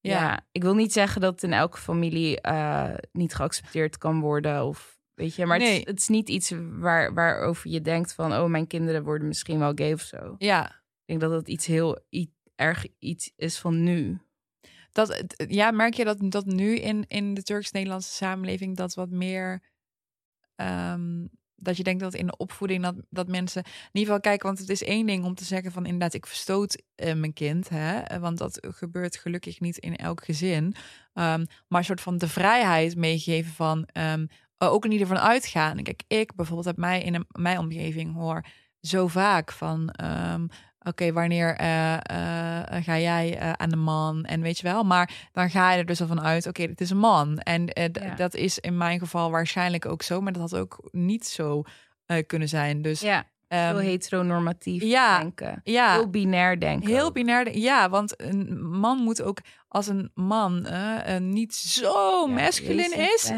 [0.00, 0.20] Ja.
[0.20, 0.46] Ja.
[0.52, 4.64] ik wil niet zeggen dat in elke familie eh, niet geaccepteerd kan worden.
[4.64, 8.32] Of weet je, maar het, is, het is niet iets waar, waarover je denkt van,
[8.32, 10.34] oh, mijn kinderen worden misschien wel gay of zo.
[10.38, 10.84] ja.
[11.06, 12.04] Ik denk dat het iets heel
[12.54, 14.18] erg iets is van nu.
[14.92, 19.62] Dat, ja, merk je dat, dat nu in, in de Turks-Nederlandse samenleving dat wat meer.
[20.54, 21.26] ehm,
[21.58, 24.58] dat je denkt dat in de opvoeding dat, dat mensen in ieder geval kijken, want
[24.58, 28.18] het is één ding om te zeggen van inderdaad, ik verstoot eh, mijn kind, hè,
[28.20, 30.74] want dat gebeurt gelukkig niet in elk gezin,
[31.16, 34.26] Ehm, maar een soort van de vrijheid meegeven van ehm,
[34.58, 35.82] ook in ieder geval uitgaan.
[35.82, 38.44] Kijk, ik bijvoorbeeld heb mij in een, mijn omgeving hoor
[38.80, 40.46] zo vaak van ehm,
[40.78, 44.24] oké, wanneer eh, eh, ga jij eh, aan de man?
[44.24, 46.80] En weet je wel, maar dan ga je er dus al van uit, oké, dit
[46.80, 47.38] is een man.
[47.38, 48.14] En eh, Ja.
[48.14, 51.62] dat is in mijn geval waarschijnlijk ook zo, maar dat had ook niet zo
[52.06, 52.82] eh, kunnen zijn.
[52.82, 55.60] Dus Ja, ehm, heel heteronormatief ja, denken.
[55.64, 56.88] ja, Heel binair denken.
[56.90, 57.12] Heel ook.
[57.14, 57.58] binair.
[57.58, 59.38] Ja, want een man moet ook
[59.68, 63.30] als een man eh, eh, niet zo Ja, masculin is.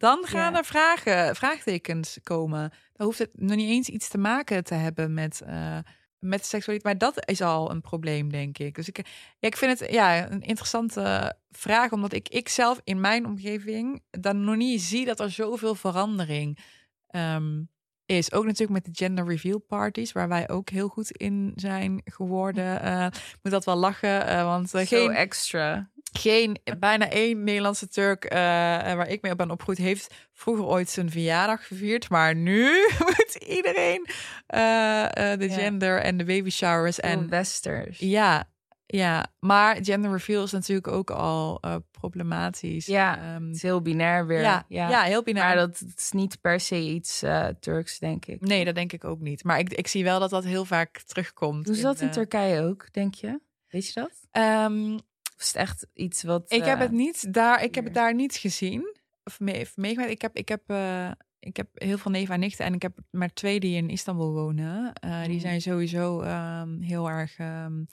[0.00, 0.58] Dan gaan Ja.
[0.58, 2.72] er vragen, vraagtekens komen.
[2.92, 5.78] Dan hoeft het nog niet eens iets te maken te hebben met, eh,
[6.18, 6.82] met seksualiteit.
[7.00, 8.74] Maar dat is al een probleem, denk ik.
[8.74, 8.96] Dus ik,
[9.38, 14.02] ja, ik vind het ja, een interessante vraag, omdat ik, ik zelf in mijn omgeving
[14.10, 16.58] dan nog niet zie dat er zoveel verandering
[17.06, 17.62] ehm,
[18.06, 18.32] is.
[18.32, 22.74] Ook natuurlijk met de gender reveal parties, waar wij ook heel goed in zijn geworden.
[23.06, 25.90] Ik moet dat wel lachen, eh, want Zo geen, extra.
[26.12, 30.90] Geen, bijna één Nederlandse Turk uh, waar ik mee op ben opgegroeid, heeft vroeger ooit
[30.90, 32.08] zijn verjaardag gevierd.
[32.08, 32.70] Maar nu
[33.06, 34.06] moet iedereen
[34.54, 37.98] uh, uh, de gender en de baby showers en westers.
[37.98, 38.48] Ja,
[38.86, 42.86] ja, maar gender reveal is natuurlijk ook al problematisch.
[42.86, 44.40] Ja, um, het is heel binair weer.
[44.40, 44.88] Ja, ja.
[44.88, 45.46] ja heel binair.
[45.46, 47.24] Maar dat is niet per se iets
[47.60, 48.40] Turks, denk ik.
[48.40, 49.44] Nee, dat denk ik ook niet.
[49.44, 51.66] Maar ik, ik zie wel dat dat heel vaak terugkomt.
[51.66, 53.40] Hoe is dat in, Turkije ook, denk je?
[53.70, 54.44] Weet je dat?
[54.66, 55.00] Um,
[55.40, 56.52] is het echt iets wat.
[56.52, 57.62] Ik heb het niet daar.
[57.62, 58.96] Ik heb het daar niet gezien.
[59.24, 60.10] Of meegemaakt.
[60.10, 62.64] Ik heb, ik heb, uh, ik heb heel veel neven en nichten.
[62.64, 64.92] En ik heb maar twee die in Istanbul wonen.
[65.04, 65.40] Uh, die mm.
[65.40, 67.38] zijn sowieso um, heel erg.
[67.38, 67.86] Um,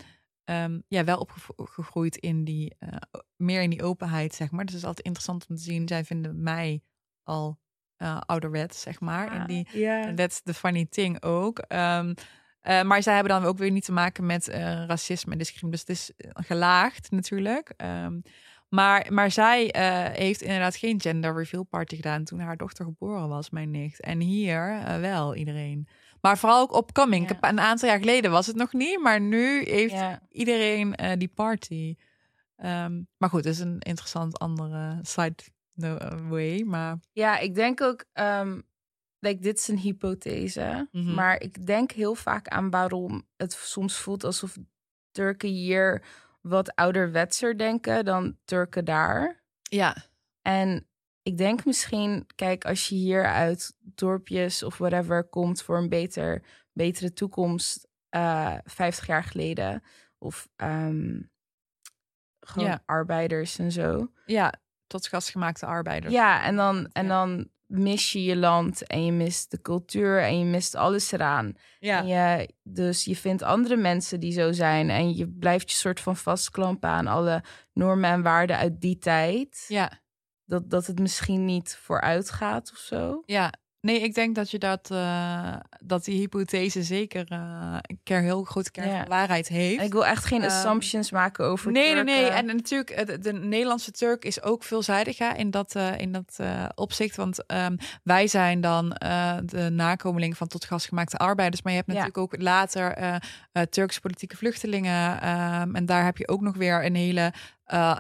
[0.46, 2.76] um, ja, wel opgegroeid in die.
[2.80, 2.90] Uh,
[3.36, 4.66] meer in die openheid, zeg maar.
[4.66, 5.88] Dus het is altijd interessant om te zien.
[5.88, 6.82] Zij vinden mij
[7.24, 7.60] al
[8.26, 9.36] ouderwets, zeg maar.
[9.36, 10.14] in die, yeah.
[10.14, 11.60] That's the funny thing ook.
[12.70, 14.56] Uh, maar zij hebben dan ook weer niet te maken met uh,
[14.86, 15.86] racisme en discriminatie.
[15.86, 17.74] Dus het is eh, gelaagd natuurlijk.
[17.78, 18.22] Um,
[18.70, 19.74] maar, maar zij
[20.14, 24.00] heeft inderdaad geen gender reveal party gedaan toen haar dochter geboren was, mijn nicht.
[24.00, 25.88] En hier wel iedereen.
[26.22, 27.30] Maar vooral ook op coming.
[27.30, 27.50] Ja.
[27.50, 30.20] Een aantal jaar geleden was het nog niet, maar nu heeft ja.
[30.30, 31.96] iedereen die party.
[32.58, 35.36] Um, maar goed, dat is een interessant andere side
[36.30, 36.62] way.
[36.62, 36.98] Maar...
[37.12, 38.64] Ja, ik denk ook um,
[39.20, 40.88] like, dit is een hypothese.
[40.92, 41.14] Mhm.
[41.14, 44.58] Maar ik denk heel vaak aan waarom het soms voelt alsof
[45.12, 46.04] Turken hier
[46.42, 49.44] wat ouderwetser denken dan Turken daar.
[49.62, 49.96] Ja.
[50.42, 50.88] En
[51.22, 56.44] ik denk misschien, kijk, als je hier uit dorpjes of whatever komt voor een beter,
[56.74, 59.84] betere toekomst, uh, eh, 50 jaar geleden.
[60.18, 61.32] Of um,
[62.40, 64.12] gewoon arbeiders en zo.
[64.26, 64.54] Ja,
[64.88, 66.14] tot gastgemaakte arbeiders.
[66.14, 70.40] Ja, en dan, en dan mis je je land en je mist de cultuur en
[70.40, 71.54] je mist alles eraan.
[71.80, 72.00] Ja.
[72.00, 76.00] En je, dus je vindt andere mensen die zo zijn en je blijft je soort
[76.00, 77.44] van vastklampen aan alle
[77.74, 79.66] normen en waarden uit die tijd.
[79.68, 80.02] Ja.
[80.46, 83.24] Dat, dat het misschien niet vooruit gaat of zo.
[83.26, 83.54] Ja,
[83.88, 88.44] Nee, ik denk dat je dat, uh, dat die hypothese zeker uh, een keer heel
[88.44, 89.06] grote kern ja.
[89.08, 89.80] waarheid heeft.
[89.80, 91.72] En ik wil echt geen um, assumptions maken over.
[91.72, 92.06] Nee, Turken.
[92.06, 92.30] nee, nee.
[92.30, 96.40] En, en natuurlijk, de, de, Nederlandse Turk is ook veelzijdig in dat, uh, in dat
[96.76, 97.16] opzicht.
[97.16, 98.90] Want um, wij zijn dan
[99.46, 101.62] de nakomeling van tot gemaakte arbeiders.
[101.62, 102.22] Maar je hebt natuurlijk ja.
[102.22, 103.20] ook later
[103.70, 105.30] Turkse politieke vluchtelingen.
[105.62, 107.34] Um, en daar heb je ook nog weer een hele.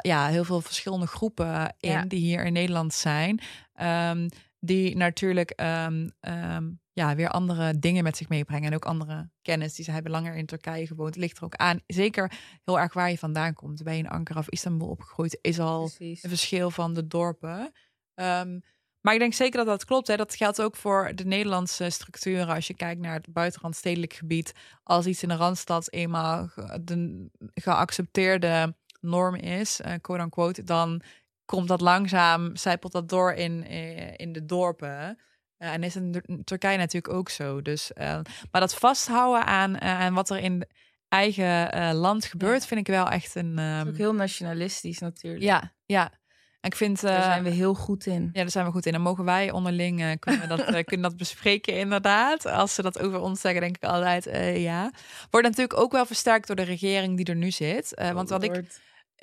[0.01, 3.39] ja, heel veel verschillende groepen in die hier in Nederland zijn.
[3.81, 4.29] Um,
[4.59, 8.69] die natuurlijk um, um, ja, weer andere dingen met zich meebrengen.
[8.69, 9.75] En ook andere kennis.
[9.75, 11.15] Die ze hebben langer in Turkije gewoond.
[11.15, 11.81] Ligt er ook aan.
[11.87, 12.31] Zeker
[12.63, 13.83] heel erg waar je vandaan komt.
[13.83, 16.23] Ben je in Ankara of Istanbul opgegroeid, is al Precies.
[16.23, 17.71] een verschil van de dorpen.
[18.15, 18.61] Um,
[19.01, 20.07] maar ik denk zeker dat dat klopt.
[20.07, 20.15] Hè.
[20.15, 22.47] Dat geldt ook voor de Nederlandse structuren.
[22.47, 24.53] Als je kijkt naar het buitenrandstedelijk gebied.
[24.83, 26.49] Als iets in de Randstad eenmaal
[26.81, 31.01] de geaccepteerde norm is, uh, quote unquote, dan
[31.47, 35.19] komt dat langzaam, zijpelt dat door in, eh, in de dorpen.
[35.59, 37.61] Uh, en is in Turkije natuurlijk ook zo.
[37.61, 38.19] Dus, uh,
[38.51, 40.67] maar dat vasthouden aan, uh, aan wat er in
[41.07, 43.59] eigen land gebeurt, vind ik wel echt een.
[43.59, 43.87] Um...
[43.87, 45.43] ook heel nationalistisch natuurlijk.
[45.43, 46.11] Ja, ja.
[46.59, 47.01] En ik vind.
[47.01, 48.29] daar zijn we heel goed in.
[48.33, 48.91] Ja, daar zijn we goed in.
[48.91, 52.45] Dan mogen wij onderling kunnen dat, kunnen dat bespreken, inderdaad.
[52.45, 54.23] Als ze dat over ons zeggen, denk ik altijd
[54.59, 54.91] ja.
[55.29, 58.01] Wordt natuurlijk ook wel versterkt door de regering die er nu zit.
[58.13, 58.63] want wat ik.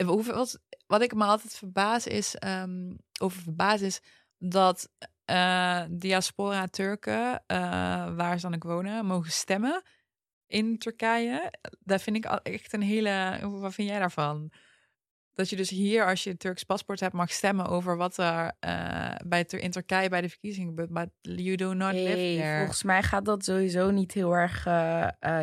[0.05, 0.47] Hoeveel,
[0.87, 4.01] wat ik me altijd verbaas is, um, over verbaas is,
[4.39, 4.89] dat
[5.31, 9.83] uh, diaspora Turken, uh, waar ze dan ook wonen, mogen stemmen
[10.47, 11.53] in Turkije.
[11.81, 13.39] Dat vind ik echt een hele.
[13.43, 14.53] Wat vind jij daarvan?
[15.33, 18.53] Dat je dus hier, als je een Turks paspoort hebt, mag stemmen over wat er
[18.67, 20.91] uh, bij in Turkije bij de verkiezingen gebeurt.
[20.91, 22.59] Maar you do not live there.
[22.59, 24.65] Volgens mij gaat dat sowieso niet heel erg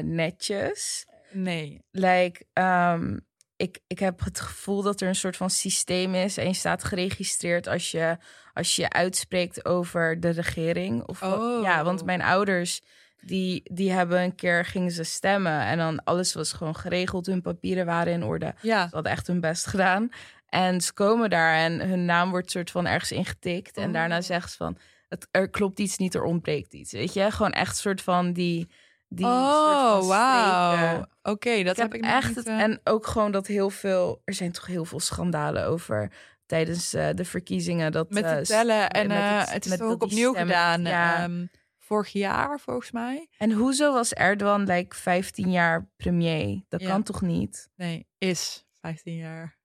[0.04, 1.06] netjes.
[1.32, 1.82] Nee.
[1.91, 3.30] Like, um,
[3.62, 6.84] ik, ik heb het gevoel dat er een soort van systeem is en je staat
[6.84, 8.18] geregistreerd als je,
[8.53, 11.07] als je uitspreekt over de regering.
[11.07, 11.64] Of oh.
[11.64, 12.82] Ja, want mijn ouders,
[13.20, 17.41] die, die hebben een keer gingen ze stemmen en dan alles was gewoon geregeld, hun
[17.41, 18.53] papieren waren in orde.
[18.62, 18.88] Ja.
[18.88, 20.09] Ze hadden echt hun best gedaan.
[20.45, 23.78] En ze komen daar en hun naam wordt soort van ergens ingetikt.
[23.78, 24.24] En daarna oh.
[24.24, 24.78] zegt ze van,
[25.09, 26.91] het, er klopt iets niet, er ontbreekt iets.
[26.91, 28.70] Weet je, gewoon echt soort van die
[29.14, 31.05] die oh, wauw.
[31.24, 32.28] Oké, dat heb, ik echt.
[32.28, 32.62] Niet, het, uh...
[32.62, 34.22] En ook gewoon dat heel veel.
[34.24, 36.12] Er zijn toch heel veel schandalen over
[36.45, 37.91] tijdens uh, de verkiezingen.
[37.91, 40.84] Dat, met het tellen en het, het, is ook opnieuw stemmen, gedaan.
[40.84, 41.24] Ja.
[41.24, 43.28] Um, vorig jaar, volgens mij.
[43.38, 46.64] En hoezo was Erdogan like 15 jaar premier?
[46.68, 46.89] Dat ja.
[46.89, 47.70] kan toch niet?
[47.76, 49.57] Nee, is 15 jaar.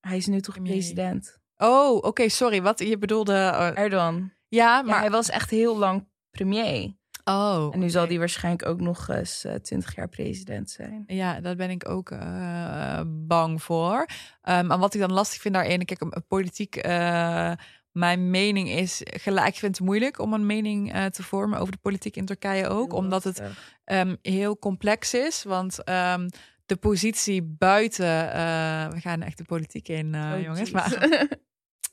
[0.00, 0.72] Hij is nu toch premier.
[0.72, 1.38] president?
[1.56, 2.62] Oh, oké, okay, sorry.
[2.62, 3.32] Wat je bedoelde?
[3.74, 4.32] Erdogan.
[4.48, 6.95] Ja, maar ja, hij was echt heel lang premier.
[7.30, 11.04] Oh, En nu zal die waarschijnlijk ook nog eens eh, 20 jaar president zijn.
[11.06, 14.06] Ja, daar ben ik ook eh, bang voor.
[14.42, 17.52] Um, en wat ik dan lastig vind daarin, kijk, politiek, eh,
[17.96, 19.48] mijn mening is gelijk.
[19.48, 22.68] Ik vind het moeilijk om een mening eh, te vormen over de politiek in Turkije
[22.68, 23.42] ook, Heel omdat het
[23.84, 25.42] um, heel complex is.
[25.42, 26.28] Want um,
[26.66, 30.70] de positie buiten, uh, we gaan echt de politiek in, uh, Oh, jongens.
[30.70, 31.26] Maar,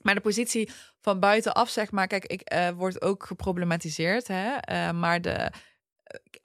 [0.04, 0.70] maar de positie
[1.02, 4.28] van buitenaf, zeg maar, kijk, ik uh, wordt ook geproblematiseerd.
[4.28, 4.56] Hè?
[4.72, 5.52] Uh, maar de,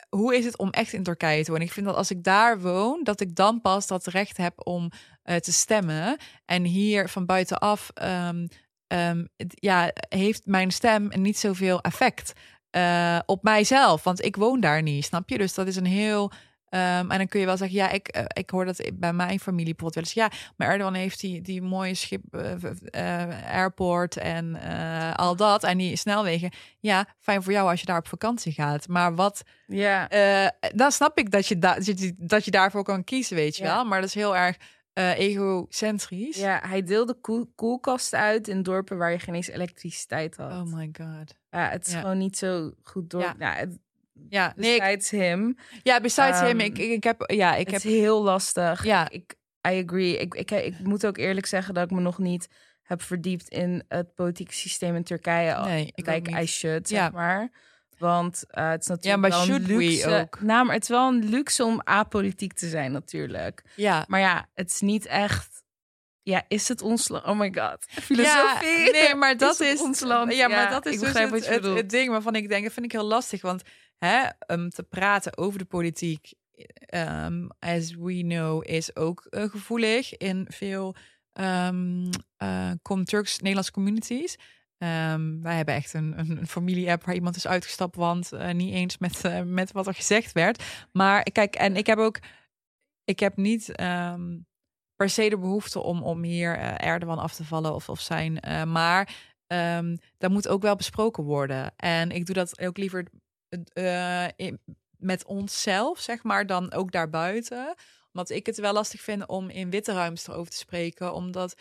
[0.09, 1.67] hoe is het om echt in Turkije te wonen?
[1.67, 4.91] Ik vind dat als ik daar woon, dat ik dan pas dat recht heb om
[5.23, 6.17] te stemmen.
[6.45, 8.49] En hier van buitenaf, um,
[9.37, 12.33] het, ja, heeft mijn stem niet zoveel effect
[13.27, 14.05] op mijzelf.
[14.05, 15.39] Want ik woon daar niet, snap je?
[15.39, 16.33] Dus dat is een heel.
[16.71, 19.41] Um, en dan kun je wel zeggen, ja, ik, uh, ik hoor dat bij mijn
[19.41, 20.35] familie bijvoorbeeld wel eens.
[20.35, 24.55] Ja, maar Erdogan heeft die, die mooie schip, uh, airport en
[25.15, 25.65] al dat.
[25.65, 26.51] En die snelwegen.
[26.81, 28.89] Ja, fijn voor jou als je daar op vakantie gaat.
[28.89, 29.43] Maar wat...
[29.67, 30.09] Ja.
[30.75, 33.63] Dan snap ik dat je, da dat je, dat je daarvoor kan kiezen, weet je
[33.65, 33.75] Ja.
[33.75, 33.85] wel.
[33.85, 34.57] Maar dat is heel erg
[35.17, 36.37] egocentrisch.
[36.37, 40.51] Ja, hij deelde koel koelkasten uit in dorpen waar je geen eens elektriciteit had.
[40.53, 41.37] Oh my god.
[41.51, 42.01] Ja, het is Ja.
[42.01, 43.21] gewoon niet zo goed door.
[43.21, 43.35] Ja.
[43.39, 43.55] Ja.
[43.55, 43.79] het,
[44.29, 45.57] Ja, nee, ik, besides him.
[45.83, 47.31] ja besides Um, ik, ik, ik heb...
[47.31, 47.93] Ja, ik het heb...
[47.93, 48.85] is heel lastig.
[48.85, 49.11] Ja.
[49.11, 49.35] Ik,
[49.69, 50.19] I agree.
[50.19, 52.49] Ik, ik, ik moet ook eerlijk zeggen dat ik me nog niet
[52.83, 55.61] heb verdiept in het politieke systeem in Turkije.
[55.65, 56.41] Nee, ik like.
[56.41, 57.11] I should, zeg Ja.
[57.11, 57.51] maar.
[57.99, 60.41] Want uh, het is natuurlijk Ja, maar wel een we ook?
[60.41, 63.63] Nou, maar het is wel een luxe om apolitiek te zijn natuurlijk.
[63.77, 65.63] Ja, Maar ja, het is niet echt...
[66.23, 67.25] Ja, is het ons land?
[67.25, 67.85] Oh my god.
[67.89, 68.85] Filosofie.
[68.85, 70.35] Ja, nee, maar dat is, ons land?
[70.35, 72.93] Ja, maar dat is ik dus het, het ding waarvan ik denk, dat vind ik
[72.93, 73.63] heel lastig, want
[73.99, 74.29] hè,
[74.71, 76.33] te praten over de politiek,
[76.95, 80.95] um, as we know, is ook uh, gevoelig in veel
[81.33, 82.09] um,
[82.43, 82.71] uh,
[83.05, 84.39] Turks-Nederlandse communities.
[84.79, 88.99] Um, wij hebben echt een, een, familie-app waar iemand is uitgestapt, want uh, niet eens
[88.99, 90.65] met, met wat er gezegd werd.
[90.93, 92.19] Maar kijk, en ik heb ook,
[93.05, 93.73] ik heb niet
[94.97, 98.41] per se de behoefte om, om hier Erdogan af te vallen of, of zijn.
[98.73, 101.73] Maar um, dat moet ook wel besproken worden.
[101.77, 103.05] En ik doe dat ook liever
[104.37, 104.61] in,
[104.97, 107.75] met onszelf, zeg maar, dan ook daarbuiten.
[108.13, 111.15] Omdat ik het wel lastig vind om in witte ruimtes erover te spreken.
[111.15, 111.55] Omdat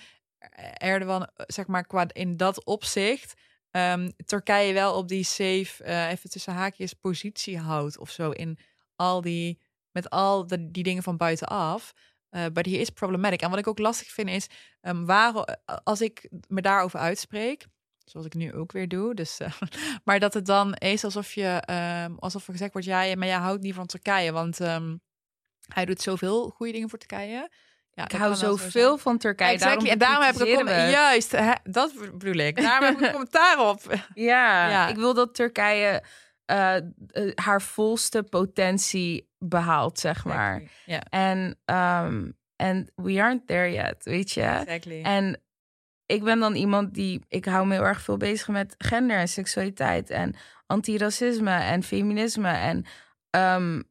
[0.77, 3.33] Erdogan, zeg maar, qua in dat opzicht.
[3.71, 8.31] Um, Turkije wel op die safe, uh, even tussen haakjes, positie houdt of zo.
[8.31, 8.57] In
[8.95, 9.61] al die,
[9.91, 11.93] met al de, die dingen van buitenaf.
[12.29, 13.41] But he is problematic.
[13.41, 14.47] En wat ik ook lastig vind is,
[14.81, 15.45] um, waarom,
[15.83, 17.65] als ik me daarover uitspreek,
[18.09, 19.51] zoals ik nu ook weer doe, dus, uh,
[20.05, 21.63] maar dat het dan is alsof je,
[22.05, 25.01] um, alsof er gezegd wordt, ja, maar jij houdt niet van Turkije, want um,
[25.73, 27.49] hij doet zoveel goede dingen voor Turkije.
[27.91, 29.51] Ja, ik hou zoveel zo van Turkije.
[29.51, 29.77] Exactly.
[29.77, 32.55] Daarom en daarom heb ik een juist, hè, dat bedoel ik.
[32.55, 33.81] Daarom heb ik een commentaar op.
[34.13, 36.03] Ja, ja, ik wil dat Turkije
[36.51, 36.75] uh,
[37.11, 40.55] uh, haar volste potentie behaalt, zeg maar.
[40.55, 40.93] Exactly.
[40.93, 41.01] Yeah.
[41.09, 41.59] En
[42.05, 44.41] um, en we aren't there yet, weet je.
[44.41, 45.01] Exactly.
[45.01, 45.41] En
[46.07, 49.27] ik ben dan iemand die ik hou me heel erg veel bezig met gender en
[49.27, 50.35] seksualiteit en
[50.65, 52.85] antiracisme en feminisme en
[53.29, 53.83] um,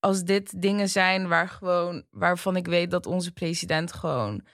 [0.00, 4.44] als dit dingen zijn waar gewoon, waarvan ik weet dat onze president gewoon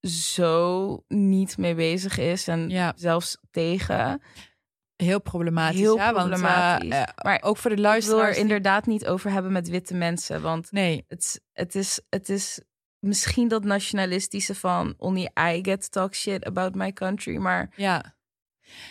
[0.00, 2.92] zo niet mee bezig is en ja.
[2.96, 4.22] zelfs tegen.
[4.96, 5.80] Heel problematisch.
[5.80, 6.88] Heel ja, problematisch.
[6.88, 8.36] Want, uh, maar ook voor de Ik wil luisteraars.
[8.36, 10.42] er inderdaad niet over hebben met witte mensen.
[10.42, 11.04] Want nee.
[11.08, 12.60] het, het, is, het is
[12.98, 17.36] misschien dat nationalistische van only I get to talk shit about my country.
[17.36, 18.16] Maar ja,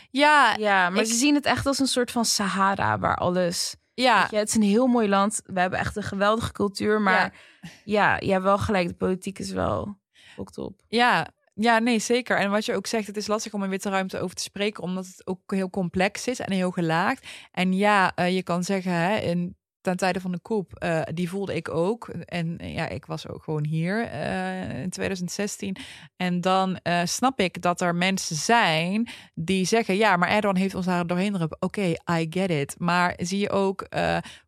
[0.09, 1.07] ja, ja maar ik...
[1.07, 3.75] ze zien het echt als een soort van Sahara waar alles.
[3.93, 4.27] Ja.
[4.29, 5.41] Je, het is een heel mooi land.
[5.45, 7.01] We hebben echt een geweldige cultuur.
[7.01, 8.87] Maar ja, ja je hebt wel gelijk.
[8.87, 9.97] De politiek is wel
[10.37, 10.81] ook top.
[10.87, 12.37] Ja, ja, nee, zeker.
[12.37, 14.83] En wat je ook zegt, het is lastig om in witte ruimte over te spreken,
[14.83, 17.27] omdat het ook heel complex is en heel gelaagd.
[17.51, 21.29] En ja, uh, je kan zeggen, hè, in, ten tijde van de koep, uh, die
[21.29, 22.07] voelde ik ook.
[22.07, 25.77] En ja, ik was ook gewoon hier uh, in 2016.
[26.17, 30.85] En dan snap ik dat er mensen zijn die zeggen, ja, maar Erdogan heeft ons
[30.85, 31.61] daar doorheen geroepen.
[31.61, 32.75] Oké, I get it.
[32.77, 33.87] Maar zie je ook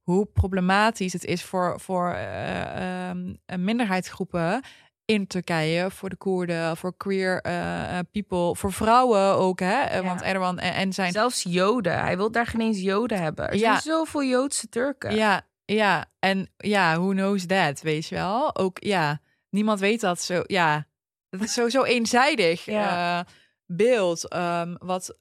[0.02, 2.18] hoe problematisch het is voor, voor
[3.58, 4.62] minderheidsgroepen
[5.10, 9.96] in Turkije voor de Koerden, voor queer uh, people, voor vrouwen ook, hè?
[9.96, 10.04] Ja.
[10.04, 12.00] Want Erdogan en, en, zijn zelfs Joden.
[12.00, 13.50] Hij wil daar geen eens Joden hebben.
[13.50, 13.60] Er ja.
[13.60, 15.16] zijn zoveel Joodse Turken.
[15.16, 18.56] Ja, ja, en ja, who knows that, weet je wel?
[18.56, 20.44] Ook ja, niemand weet dat zo.
[20.46, 20.88] Ja,
[21.30, 23.20] dat is sowieso eenzijdig ja.
[23.20, 23.26] uh,
[23.66, 24.34] beeld.
[24.34, 25.18] Um, wat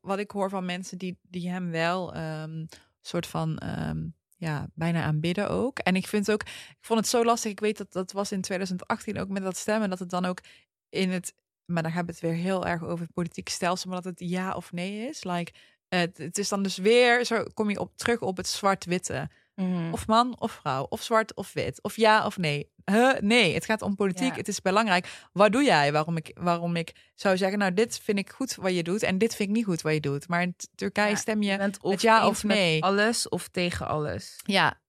[0.00, 2.66] wat ik hoor van mensen die die hem wel um,
[3.00, 5.78] soort van um, ja, bijna aanbidden ook.
[5.78, 7.50] En ik vind ook, ik vond het zo lastig.
[7.50, 10.40] Ik weet dat dat was in 2018 ook met dat stemmen, dat het dan ook
[10.88, 11.34] in het,
[11.64, 14.28] maar dan hebben we het weer heel erg over het politieke stelsel, maar dat het
[14.28, 15.24] ja of nee is.
[15.24, 15.52] Like,
[15.88, 19.30] het, het is dan dus weer, zo kom je op, terug op het zwart-witte.
[19.54, 19.92] Mhm.
[19.92, 22.70] Of man of vrouw, of zwart of wit, of ja of nee.
[22.84, 23.18] Huh?
[23.20, 24.30] Nee, het gaat om politiek.
[24.30, 24.34] Ja.
[24.34, 25.28] Het is belangrijk.
[25.32, 25.92] Wat doe jij?
[25.92, 29.18] Waarom ik, waarom ik zou zeggen, nou, dit vind ik goed wat je doet en
[29.18, 30.28] dit vind ik niet goed wat je doet.
[30.28, 32.82] Maar in Turkije Ja, stem je, of met ja of met nee.
[32.82, 34.40] alles of tegen alles.
[34.42, 34.80] Ja.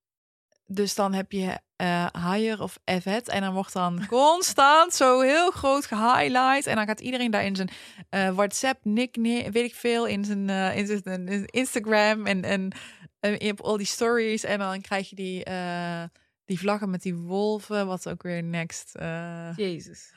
[0.66, 5.50] Dus dan heb je eh higher of evet en dan wordt dan constant zo heel
[5.50, 7.70] groot gehighlight en dan gaat iedereen daar in zijn
[8.10, 12.42] eh, WhatsApp nickname, weet ik veel, in zijn, eh, in zijn in zijn Instagram en
[12.42, 12.72] en
[13.22, 16.04] eh, op al die stories en dan krijg je die eh,
[16.44, 18.94] die vlaggen met die wolven, wat ook weer next.
[18.94, 20.12] eh, Jezus.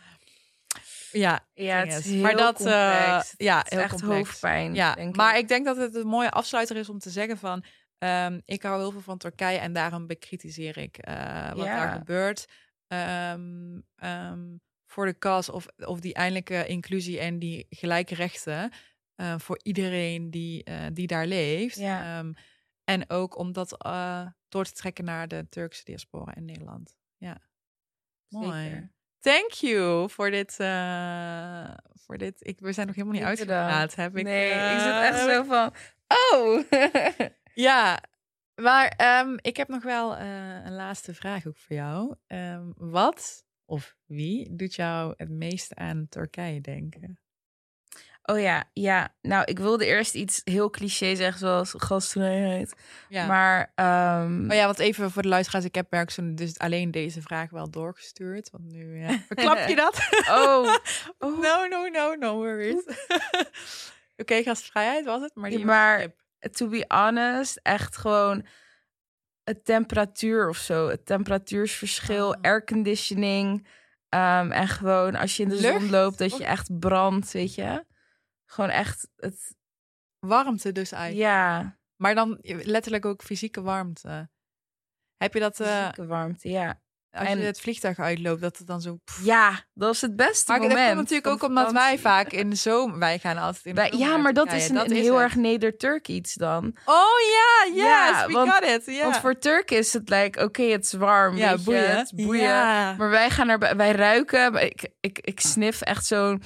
[1.12, 2.74] ja, Ja, het is heel maar dat complex.
[2.76, 4.16] eh, ja, Het is heel echt complex.
[4.28, 4.74] hoofdpijn.
[4.76, 5.41] Ja, denk maar ik.
[5.41, 7.64] ik denk dat het een mooie afsluiter is om te zeggen van...
[7.97, 10.95] ehm, ik hou heel veel van Turkije en daarom bekritiseer ik
[11.56, 11.76] wat Ja.
[11.76, 12.45] daar gebeurt.
[12.88, 14.39] Ehm, ehm,
[14.86, 18.72] voor de cause of, of die eindelijke inclusie en die gelijke rechten...
[19.38, 21.76] voor iedereen die, die daar leeft.
[21.76, 22.24] Ja.
[22.86, 26.97] En ook om dat eh, door te trekken naar de Turkse diaspora in Nederland.
[27.17, 27.38] Ja,
[28.29, 28.63] mooi.
[28.63, 28.93] Zeker.
[29.19, 30.59] Thank you voor dit.
[30.59, 32.47] eh, voor dit.
[32.47, 33.95] Ik, we zijn nog helemaal niet uitgepraat.
[33.95, 35.73] Heb ik, nee, ik zit eh, echt zo van...
[36.07, 36.63] Oh!
[37.53, 38.03] Ja,
[38.55, 42.15] maar ehm, ik heb nog wel eh, een laatste vraag ook voor jou.
[42.27, 47.19] Ehm, wat of wie doet jou het meest aan Turkije denken?
[48.26, 49.13] Oh ja, ja.
[49.21, 52.73] Nou, ik wilde eerst iets heel cliché zeggen, zoals gastvrijheid.
[53.09, 53.26] Ja.
[53.26, 53.71] Maar...
[53.76, 55.65] ehm, Oh ja, want even voor de luisteraars.
[55.65, 58.49] Ik heb Bergson dus alleen deze vraag wel doorgestuurd.
[58.51, 59.99] Want nu ja, verklap je dat?
[60.30, 60.76] Oh.
[61.19, 61.39] oh.
[61.41, 62.84] No, no, no, no worries.
[64.17, 65.36] Oké, gastvrijheid was het.
[65.36, 66.07] Maar, die Ja, maar-
[66.51, 68.45] to be honest, echt gewoon
[69.43, 70.88] het temperatuur of zo.
[70.89, 72.41] Het temperatuursverschil, Oh.
[72.41, 73.67] airconditioning.
[74.09, 77.86] ehm, en gewoon als je in de zon loopt, dat je echt brandt, weet je.
[78.45, 79.55] Gewoon echt het,
[80.19, 81.29] warmte dus eigenlijk.
[81.31, 84.29] ja, Maar dan letterlijk ook fysieke warmte.
[85.17, 86.81] Heb je dat eh, fysieke warmte, ja.
[87.11, 88.99] als en- je het vliegtuig uitloopt, dat het dan zo...
[89.23, 90.87] Ja, dat is het beste Maar dat moment.
[90.87, 92.99] komt natuurlijk ook omdat wij vaak in de zomer...
[92.99, 95.13] Wij gaan altijd in de Wij- zomer ja, maar dat is een, een is heel
[95.15, 95.23] het.
[95.23, 96.75] erg Neder-Turk iets dan.
[96.85, 98.85] Oh ja, yes, Ja, we want- got it.
[98.85, 99.03] Ja.
[99.03, 101.97] Want voor Turk is het like, oké, het is warm, ja, boeien.
[101.97, 102.41] het boeien.
[102.43, 102.93] Ja.
[102.97, 104.51] Maar wij gaan er, wij ruiken.
[104.51, 106.43] maar Ik, ik, ik snif echt zo'n,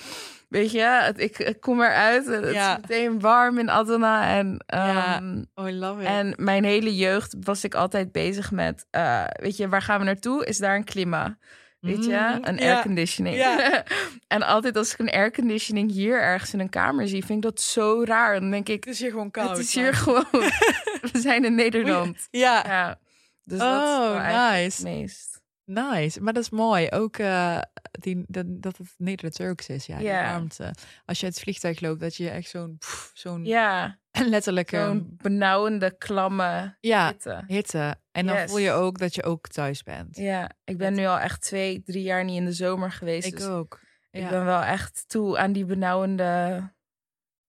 [0.50, 2.26] weet je, het- ik, ik kom eruit.
[2.26, 2.76] Het Ja.
[2.76, 4.38] is meteen warm in Adana.
[4.38, 5.16] En, Ja.
[5.16, 6.08] ehm, Oh, I love it.
[6.08, 10.06] en mijn hele jeugd was ik altijd bezig met, eh, weet je, waar gaan we
[10.06, 10.46] naartoe?
[10.46, 11.38] Is daar een klima?
[11.80, 12.74] Weet je, Mm, een ja.
[12.74, 13.36] airconditioning.
[13.36, 13.84] Ja.
[14.28, 17.62] en altijd als ik een airconditioning hier ergens in een kamer zie, vind ik dat
[17.62, 18.40] zo raar.
[18.40, 19.50] Dan denk ik, Het is hier gewoon koud.
[19.50, 20.26] het is hier gewoon,
[21.12, 22.28] we zijn in Nederland.
[22.32, 22.64] Ja.
[22.68, 23.00] Ja,
[23.44, 24.14] dus dat is Oh,
[24.52, 24.76] nice.
[24.76, 25.39] het meest.
[25.72, 26.90] Nice, maar dat is mooi.
[26.90, 27.62] Ook eh,
[27.92, 30.74] die, dat, dat het Neder-Turks is, ja, die warmte.
[31.06, 32.78] Als je het vliegtuig loopt, dat je echt zo'n
[33.14, 34.00] zo'n Ja,
[34.34, 37.44] letterlijke zo'n benauwende, klamme ja, hitte.
[37.48, 37.96] hitte.
[38.12, 38.50] En dan Yes.
[38.50, 40.18] voel je ook dat je ook thuis bent.
[40.18, 43.28] Ja, ik ben nu al echt twee, drie jaar niet in de zomer geweest.
[43.28, 43.80] ik dus ook.
[44.12, 46.72] ik ben wel echt toe aan die benauwende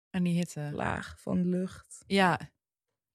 [0.09, 0.69] en die hitte.
[0.73, 2.03] laag van de lucht.
[2.07, 2.39] Ja,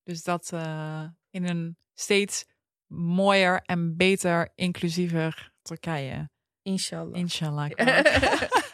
[0.03, 2.44] dus dat eh, in een steeds
[2.93, 6.28] mooier en beter, inclusiever Turkije.
[6.62, 7.18] Inshallah.
[7.18, 7.70] Inshallah.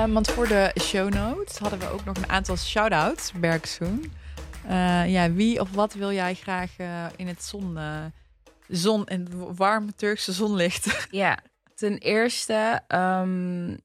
[0.00, 4.12] Ehm, want voor de show notes hadden we ook nog een aantal shout-outs, Bergsoen.
[4.66, 7.78] Eh, ja, wie of wat wil jij graag eh, in het zon,
[8.68, 11.08] zon en het warme Turkse zonlicht?
[11.10, 11.38] Ja,
[11.80, 13.76] ten eerste, ehm,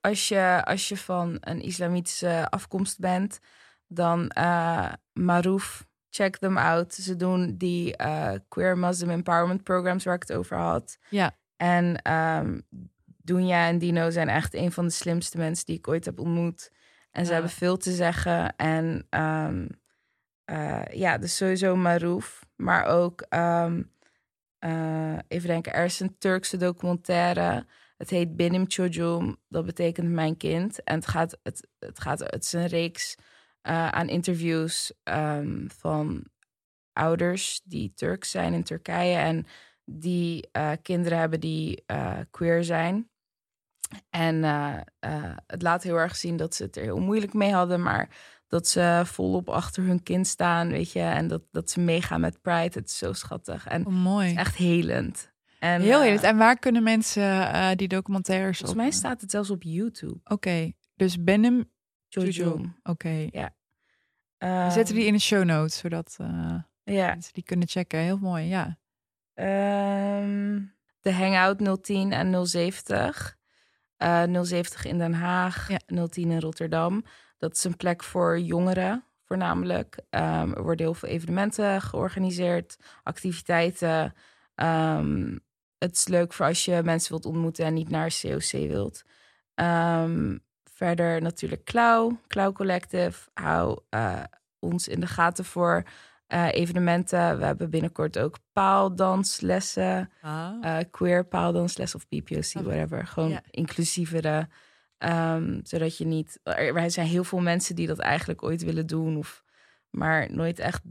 [0.00, 3.38] als, je, als je van een islamitische afkomst bent,
[3.86, 6.94] dan eh Maroof, check them out.
[6.94, 10.98] Ze doen die eh, queer Muslim empowerment programs waar ik het over had.
[11.10, 11.36] Ja.
[11.56, 12.60] En ehm
[13.22, 16.70] Dunja en Dino zijn echt een van de slimste mensen die ik ooit heb ontmoet.
[17.10, 17.32] En ze Ja.
[17.32, 18.56] hebben veel te zeggen.
[18.56, 19.66] En ehm,
[20.44, 22.44] eh, ja, dus sowieso Maroof.
[22.56, 23.20] Maar ook,
[24.64, 27.66] eh, even denken, er is een Turkse documentaire.
[27.96, 30.82] Het heet Benim Çocuğum, dat betekent mijn kind.
[30.82, 33.14] En het, gaat, het, het, gaat, het is een reeks
[33.60, 36.24] eh, aan interviews ehm, van
[36.92, 39.16] ouders die Turks zijn in Turkije.
[39.16, 39.46] En
[39.84, 41.84] die eh, kinderen hebben die
[42.30, 43.10] queer zijn.
[44.10, 44.42] En
[45.46, 48.08] het laat heel erg zien dat ze het er heel moeilijk mee hadden, maar
[48.54, 52.40] dat ze volop achter hun kind staan, weet je, en dat, dat ze meegaan met
[52.42, 52.78] Pride.
[52.78, 54.34] Het is zo schattig en Oh, mooi.
[54.34, 55.32] echt helend.
[55.58, 56.18] En, Heel eh, heel.
[56.20, 58.84] En waar kunnen mensen eh, die documentaires Volgens op?
[58.84, 60.18] mij staat het zelfs op YouTube.
[60.24, 61.70] Oké, dus Benim
[62.08, 62.60] Jojo.
[62.82, 63.28] Oké.
[64.38, 66.26] Ehm, We zetten die in de show notes, zodat eh,
[66.84, 67.98] Ja, mensen die kunnen checken.
[67.98, 68.78] Heel mooi, ja.
[69.34, 70.60] Ehm,
[71.00, 73.36] de Hangout 010 en 070.
[73.96, 76.06] Eh 070 in Den Haag, Ja.
[76.08, 77.04] 010 in Rotterdam.
[77.44, 79.98] Dat is een plek voor jongeren voornamelijk.
[80.10, 84.14] Ehm, er worden heel veel evenementen georganiseerd, activiteiten.
[84.54, 85.38] Ehm,
[85.78, 89.02] het is leuk voor als je mensen wilt ontmoeten en niet naar COC wilt.
[89.54, 93.28] Ehm, verder natuurlijk Klauw, Klauw Collective.
[93.34, 94.22] Hou eh,
[94.58, 95.82] ons in de gaten voor
[96.26, 97.38] eh, evenementen.
[97.38, 100.50] We hebben binnenkort ook paaldanslessen, Ah.
[100.60, 103.06] eh, queer paaldansles of PPOC, Oh, whatever.
[103.06, 104.48] Gewoon inclusievere.
[104.98, 106.40] Ehm, zodat je niet...
[106.42, 109.44] Er zijn heel veel mensen die dat eigenlijk ooit willen doen, of,
[109.90, 110.82] maar nooit echt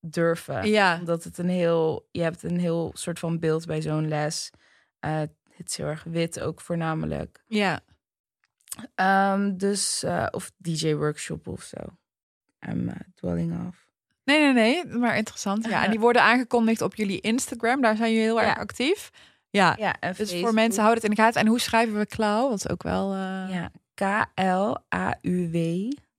[0.00, 4.08] durven ja, omdat het een heel, je hebt een heel soort van beeld bij zo'n
[4.08, 4.50] les.
[4.98, 5.18] Eh,
[5.50, 7.44] het is heel erg wit ook voornamelijk.
[7.46, 7.80] ja.
[8.94, 11.76] Ehm, dus, eh, of DJ-workshop of zo.
[12.68, 13.88] I'm eh, dwelling off.
[14.24, 15.64] Nee, nee, nee, maar interessant.
[15.64, 17.80] Ja, en die worden aangekondigd op jullie Instagram.
[17.80, 18.60] Daar zijn jullie heel erg Ja.
[18.60, 19.10] actief.
[19.50, 21.40] Ja, Ja, dus voor mensen houden het in de gaten.
[21.40, 22.52] En hoe schrijven we Klauw?
[22.52, 23.18] Is ook wel eh
[23.50, 25.56] Ja, K-L-A-U-W.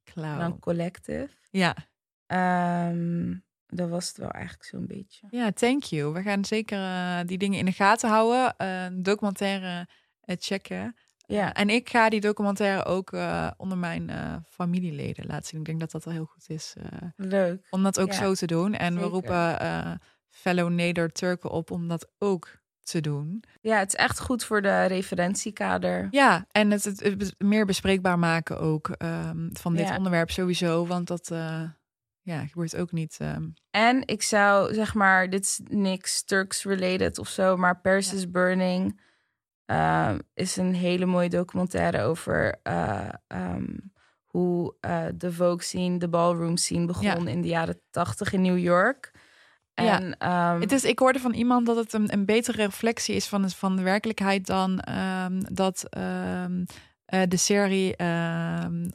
[0.04, 0.38] Klauw.
[0.40, 1.30] Dan collective.
[1.50, 1.76] Ja.
[2.28, 3.34] Ehm,
[3.68, 5.28] dat was het wel eigenlijk zo'n beetje.
[5.30, 6.14] ja, thank you.
[6.14, 8.58] We gaan zeker eh, die dingen in de gaten houden.
[8.58, 9.88] Eh, documentaire
[10.26, 10.96] checken.
[11.26, 13.12] Ja, En ik ga die documentaire ook
[13.58, 14.12] onder mijn
[14.50, 15.60] familieleden laten zien.
[15.60, 16.74] Ik denk dat dat wel heel goed is
[17.16, 17.68] leuk.
[17.70, 18.74] om dat ook Ja, zo te doen.
[18.74, 23.44] En we roepen fellow Neder-Turken op om dat ook te doen.
[23.62, 26.08] Ja, het is echt goed voor de referentiekader.
[26.12, 29.98] Ja, en het, het, het meer bespreekbaar maken ook ehm, van dit Ja.
[29.98, 30.86] onderwerp sowieso.
[30.86, 31.64] Want dat eh,
[32.22, 33.16] ja, gebeurt ook niet.
[33.20, 33.48] ehm.
[33.72, 38.18] En ik zou zeg maar, dit is niks Turks related of zo, maar Paris Ja.
[38.18, 39.00] is Burning
[39.66, 43.10] ehm, is een hele mooie documentaire over eh,
[44.26, 48.58] hoe eh, de Vogue scene, de ballroom scene begon in de jaren tachtig in New
[48.58, 49.11] York.
[49.84, 50.00] Ja.
[50.02, 53.28] En ehm, Het is, ik hoorde van iemand dat het een, een betere reflectie is
[53.28, 56.64] van, de- van de werkelijkheid dan ehm, dat ehm,
[57.06, 57.92] eh, de serie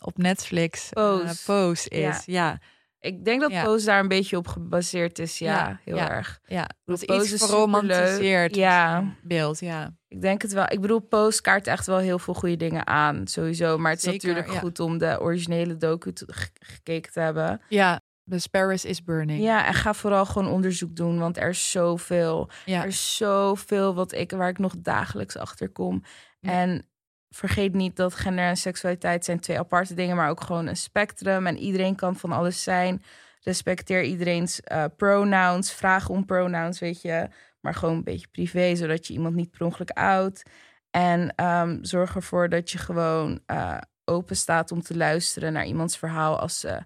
[0.00, 1.44] op Netflix eh, Pose.
[1.44, 2.00] Pose is.
[2.00, 2.22] Ja.
[2.24, 2.58] Ja,
[3.00, 3.64] ik denk dat Ja.
[3.64, 5.38] Pose daar een beetje op gebaseerd is.
[5.38, 6.10] Ja, Ja, heel ja.
[6.10, 6.40] erg.
[6.46, 6.68] ja.
[6.84, 8.54] Dat is Pose iets is geromantiseerd.
[8.56, 9.04] Ja.
[9.22, 9.60] beeld.
[9.60, 10.64] Ja, Ik denk het wel.
[10.68, 13.78] Ik bedoel, Pose kaart echt wel heel veel goede dingen aan, sowieso.
[13.78, 14.60] Maar het is Zeker, natuurlijk ja.
[14.60, 16.26] goed om de originele docu te-
[16.60, 17.60] gekeken te hebben.
[17.68, 18.00] ja.
[18.28, 19.42] Dus Paris is burning.
[19.42, 22.50] Ja, en ga vooral gewoon onderzoek doen, want er is zoveel.
[22.64, 22.80] ja.
[22.80, 26.02] Er is zoveel wat ik, waar ik nog dagelijks achter kom.
[26.40, 26.50] Ja.
[26.50, 26.88] En
[27.28, 31.46] vergeet niet dat gender en seksualiteit zijn twee aparte dingen, maar ook gewoon een spectrum.
[31.46, 33.02] En iedereen kan van alles zijn.
[33.40, 35.72] Respecteer iedereen's eh, pronouns.
[35.72, 37.28] Vraag om pronouns, weet je.
[37.60, 40.42] Maar gewoon een beetje privé, zodat je iemand niet per ongeluk out.
[40.90, 45.98] En ehm, zorg ervoor dat je gewoon eh, open staat om te luisteren naar iemands
[45.98, 46.78] verhaal als ze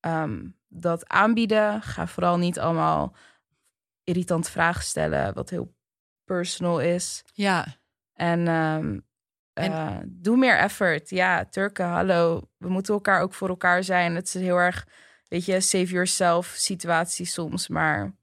[0.00, 1.82] ehm, dat aanbieden.
[1.82, 3.16] Ga vooral niet allemaal
[4.04, 5.74] irritant vragen stellen, wat heel
[6.24, 7.24] personal is.
[7.32, 7.66] ja.
[8.14, 8.98] En, ehm,
[9.52, 11.10] En- eh, doe meer effort.
[11.10, 12.48] Ja, Turken, hallo.
[12.58, 14.14] We moeten elkaar ook voor elkaar zijn.
[14.14, 14.86] Het is heel erg,
[15.28, 18.14] weet je, save yourself situatie soms, maar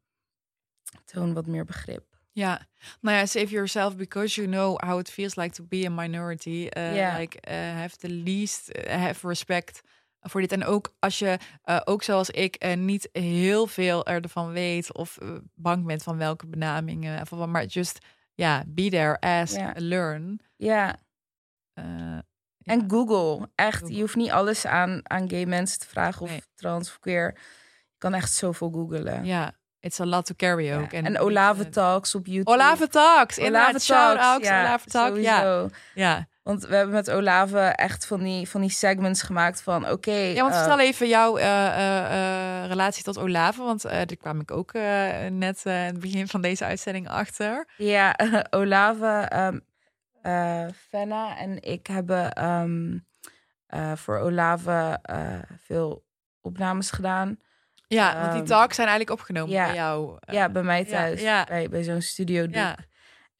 [1.06, 2.06] toon wat meer begrip.
[2.32, 2.68] Ja,
[3.02, 6.70] nou ja, save yourself because you know how it feels like to be a minority.
[6.78, 7.18] Uh, Ja.
[7.18, 9.82] Like uh, have the least, have respect
[10.22, 10.52] voor dit.
[10.52, 15.18] En ook als je, uh, ook zoals ik, uh, niet heel veel ervan weet of
[15.22, 18.00] uh, bang bent van welke benamingen, of, maar just
[18.34, 20.40] ja, be there, ask, learn.
[20.56, 20.96] Ja,
[22.64, 22.84] en ja.
[22.88, 23.50] Google.
[23.56, 23.96] Echt, Google.
[23.96, 26.44] je hoeft niet alles aan, aan gay mensen te vragen of Nee.
[26.56, 27.34] trans of queer.
[27.90, 29.26] Je kan echt zoveel googlen.
[29.26, 30.80] Ja, it's a lot to carry Ja.
[30.80, 30.92] ook.
[30.92, 32.52] En, Olave Talks op YouTube.
[32.52, 33.68] Olave Talks, inderdaad.
[33.68, 35.18] Olave Shout-outs, ja, Olave Talk.
[35.18, 36.28] Ja, ja.
[36.44, 40.12] Want we hebben met Olave echt van die, van die segments gemaakt van oké.
[40.12, 43.64] Ja, want eh, vertel even jouw eh, eh, relatie tot Olave.
[43.64, 44.74] Want daar kwam ik ook
[45.30, 47.68] net in het begin van deze uitzending achter.
[47.78, 48.16] Ja,
[48.50, 49.28] Olave,
[50.22, 52.98] eh, Fenna en ik hebben ehm,
[53.68, 55.00] eh, voor Olave
[55.64, 56.06] veel
[56.42, 57.40] opnames gedaan.
[57.88, 59.66] Ja, want die Ehm, talks zijn eigenlijk opgenomen ja.
[59.66, 60.18] bij jou.
[60.26, 61.44] ja, bij mij ja, thuis, ja.
[61.44, 62.48] bij, bij zo'n studio.
[62.50, 62.78] ja,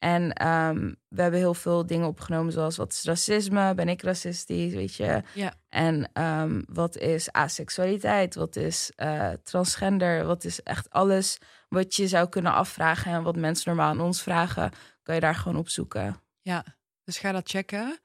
[0.02, 3.74] En ehm, we hebben heel veel dingen opgenomen, zoals wat is racisme?
[3.74, 4.74] Ben ik racistisch?
[4.74, 5.22] Weet je?
[5.34, 5.54] Ja.
[5.68, 8.34] En ehm, wat is asexualiteit?
[8.34, 10.24] Wat is eh, transgender?
[10.24, 11.38] Wat is echt alles
[11.68, 14.70] wat je zou kunnen afvragen en wat mensen normaal aan ons vragen,
[15.02, 16.22] kan je daar gewoon opzoeken.
[16.40, 16.64] ja.
[17.04, 17.98] Dus ga dat checken.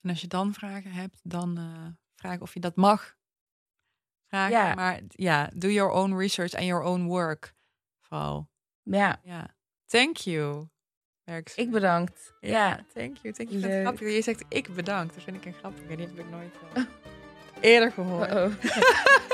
[0.00, 3.16] En als je dan vragen hebt, dan eh vraag of je dat mag
[4.28, 4.56] vragen.
[4.56, 4.74] Ja.
[4.74, 7.54] Maar ja, do your own research and your own work.
[8.00, 8.48] Vooral.
[8.82, 9.54] Ja, Ja.
[9.86, 10.68] Thank you.
[11.54, 12.32] Ik bedankt.
[12.40, 13.34] Ja, thank you.
[13.34, 13.60] Thank you.
[13.62, 13.80] Het Leuk.
[13.80, 15.14] grappig je zegt ik bedankt.
[15.14, 15.96] Dat vind ik een grappige.
[15.96, 16.54] Die heb ik nooit.
[16.74, 16.82] eh,
[17.60, 18.32] eerder gehoord.
[18.34, 18.52] Oh.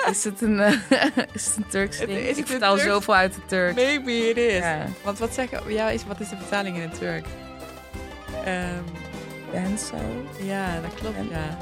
[0.10, 0.72] is, het een, uh,
[1.34, 2.10] is het een Turks ding?
[2.10, 3.74] Is het ik vertaal Turks- zoveel uit de Turks.
[3.74, 4.58] Maybe it is.
[4.58, 4.86] Ja.
[5.04, 5.72] Want wat zeggen...
[5.72, 7.24] Ja, is, wat is de vertaling in het Turk?
[8.44, 8.82] Ehm,
[9.50, 9.96] Ben zo.
[10.44, 11.56] ja, dat klopt, ja.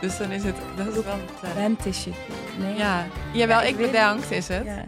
[0.00, 0.56] Dus dan is het...
[0.76, 2.14] Dat is wel een.
[2.58, 2.74] Nee.
[2.76, 3.06] Ja.
[3.32, 4.64] Jawel, Ja, ik bedankt is het.
[4.64, 4.84] Ja,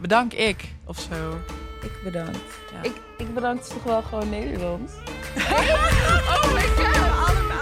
[0.00, 1.38] Bedank ik, of zo.
[1.84, 2.38] Ik bedankt.
[2.72, 2.82] Ja.
[2.82, 4.92] Ik, ik bedankt toch wel gewoon Nederlands?
[6.30, 7.60] Oh my god, allemaal.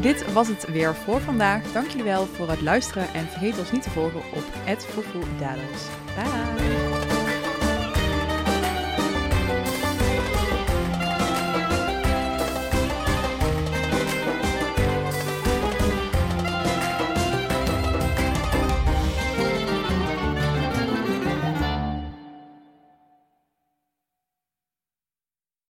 [0.00, 1.72] Dit was het weer voor vandaag.
[1.72, 4.44] Dank jullie wel voor het luisteren en vergeet ons niet te volgen op
[4.78, 5.82] @foefoedados.
[6.14, 6.65] Bye.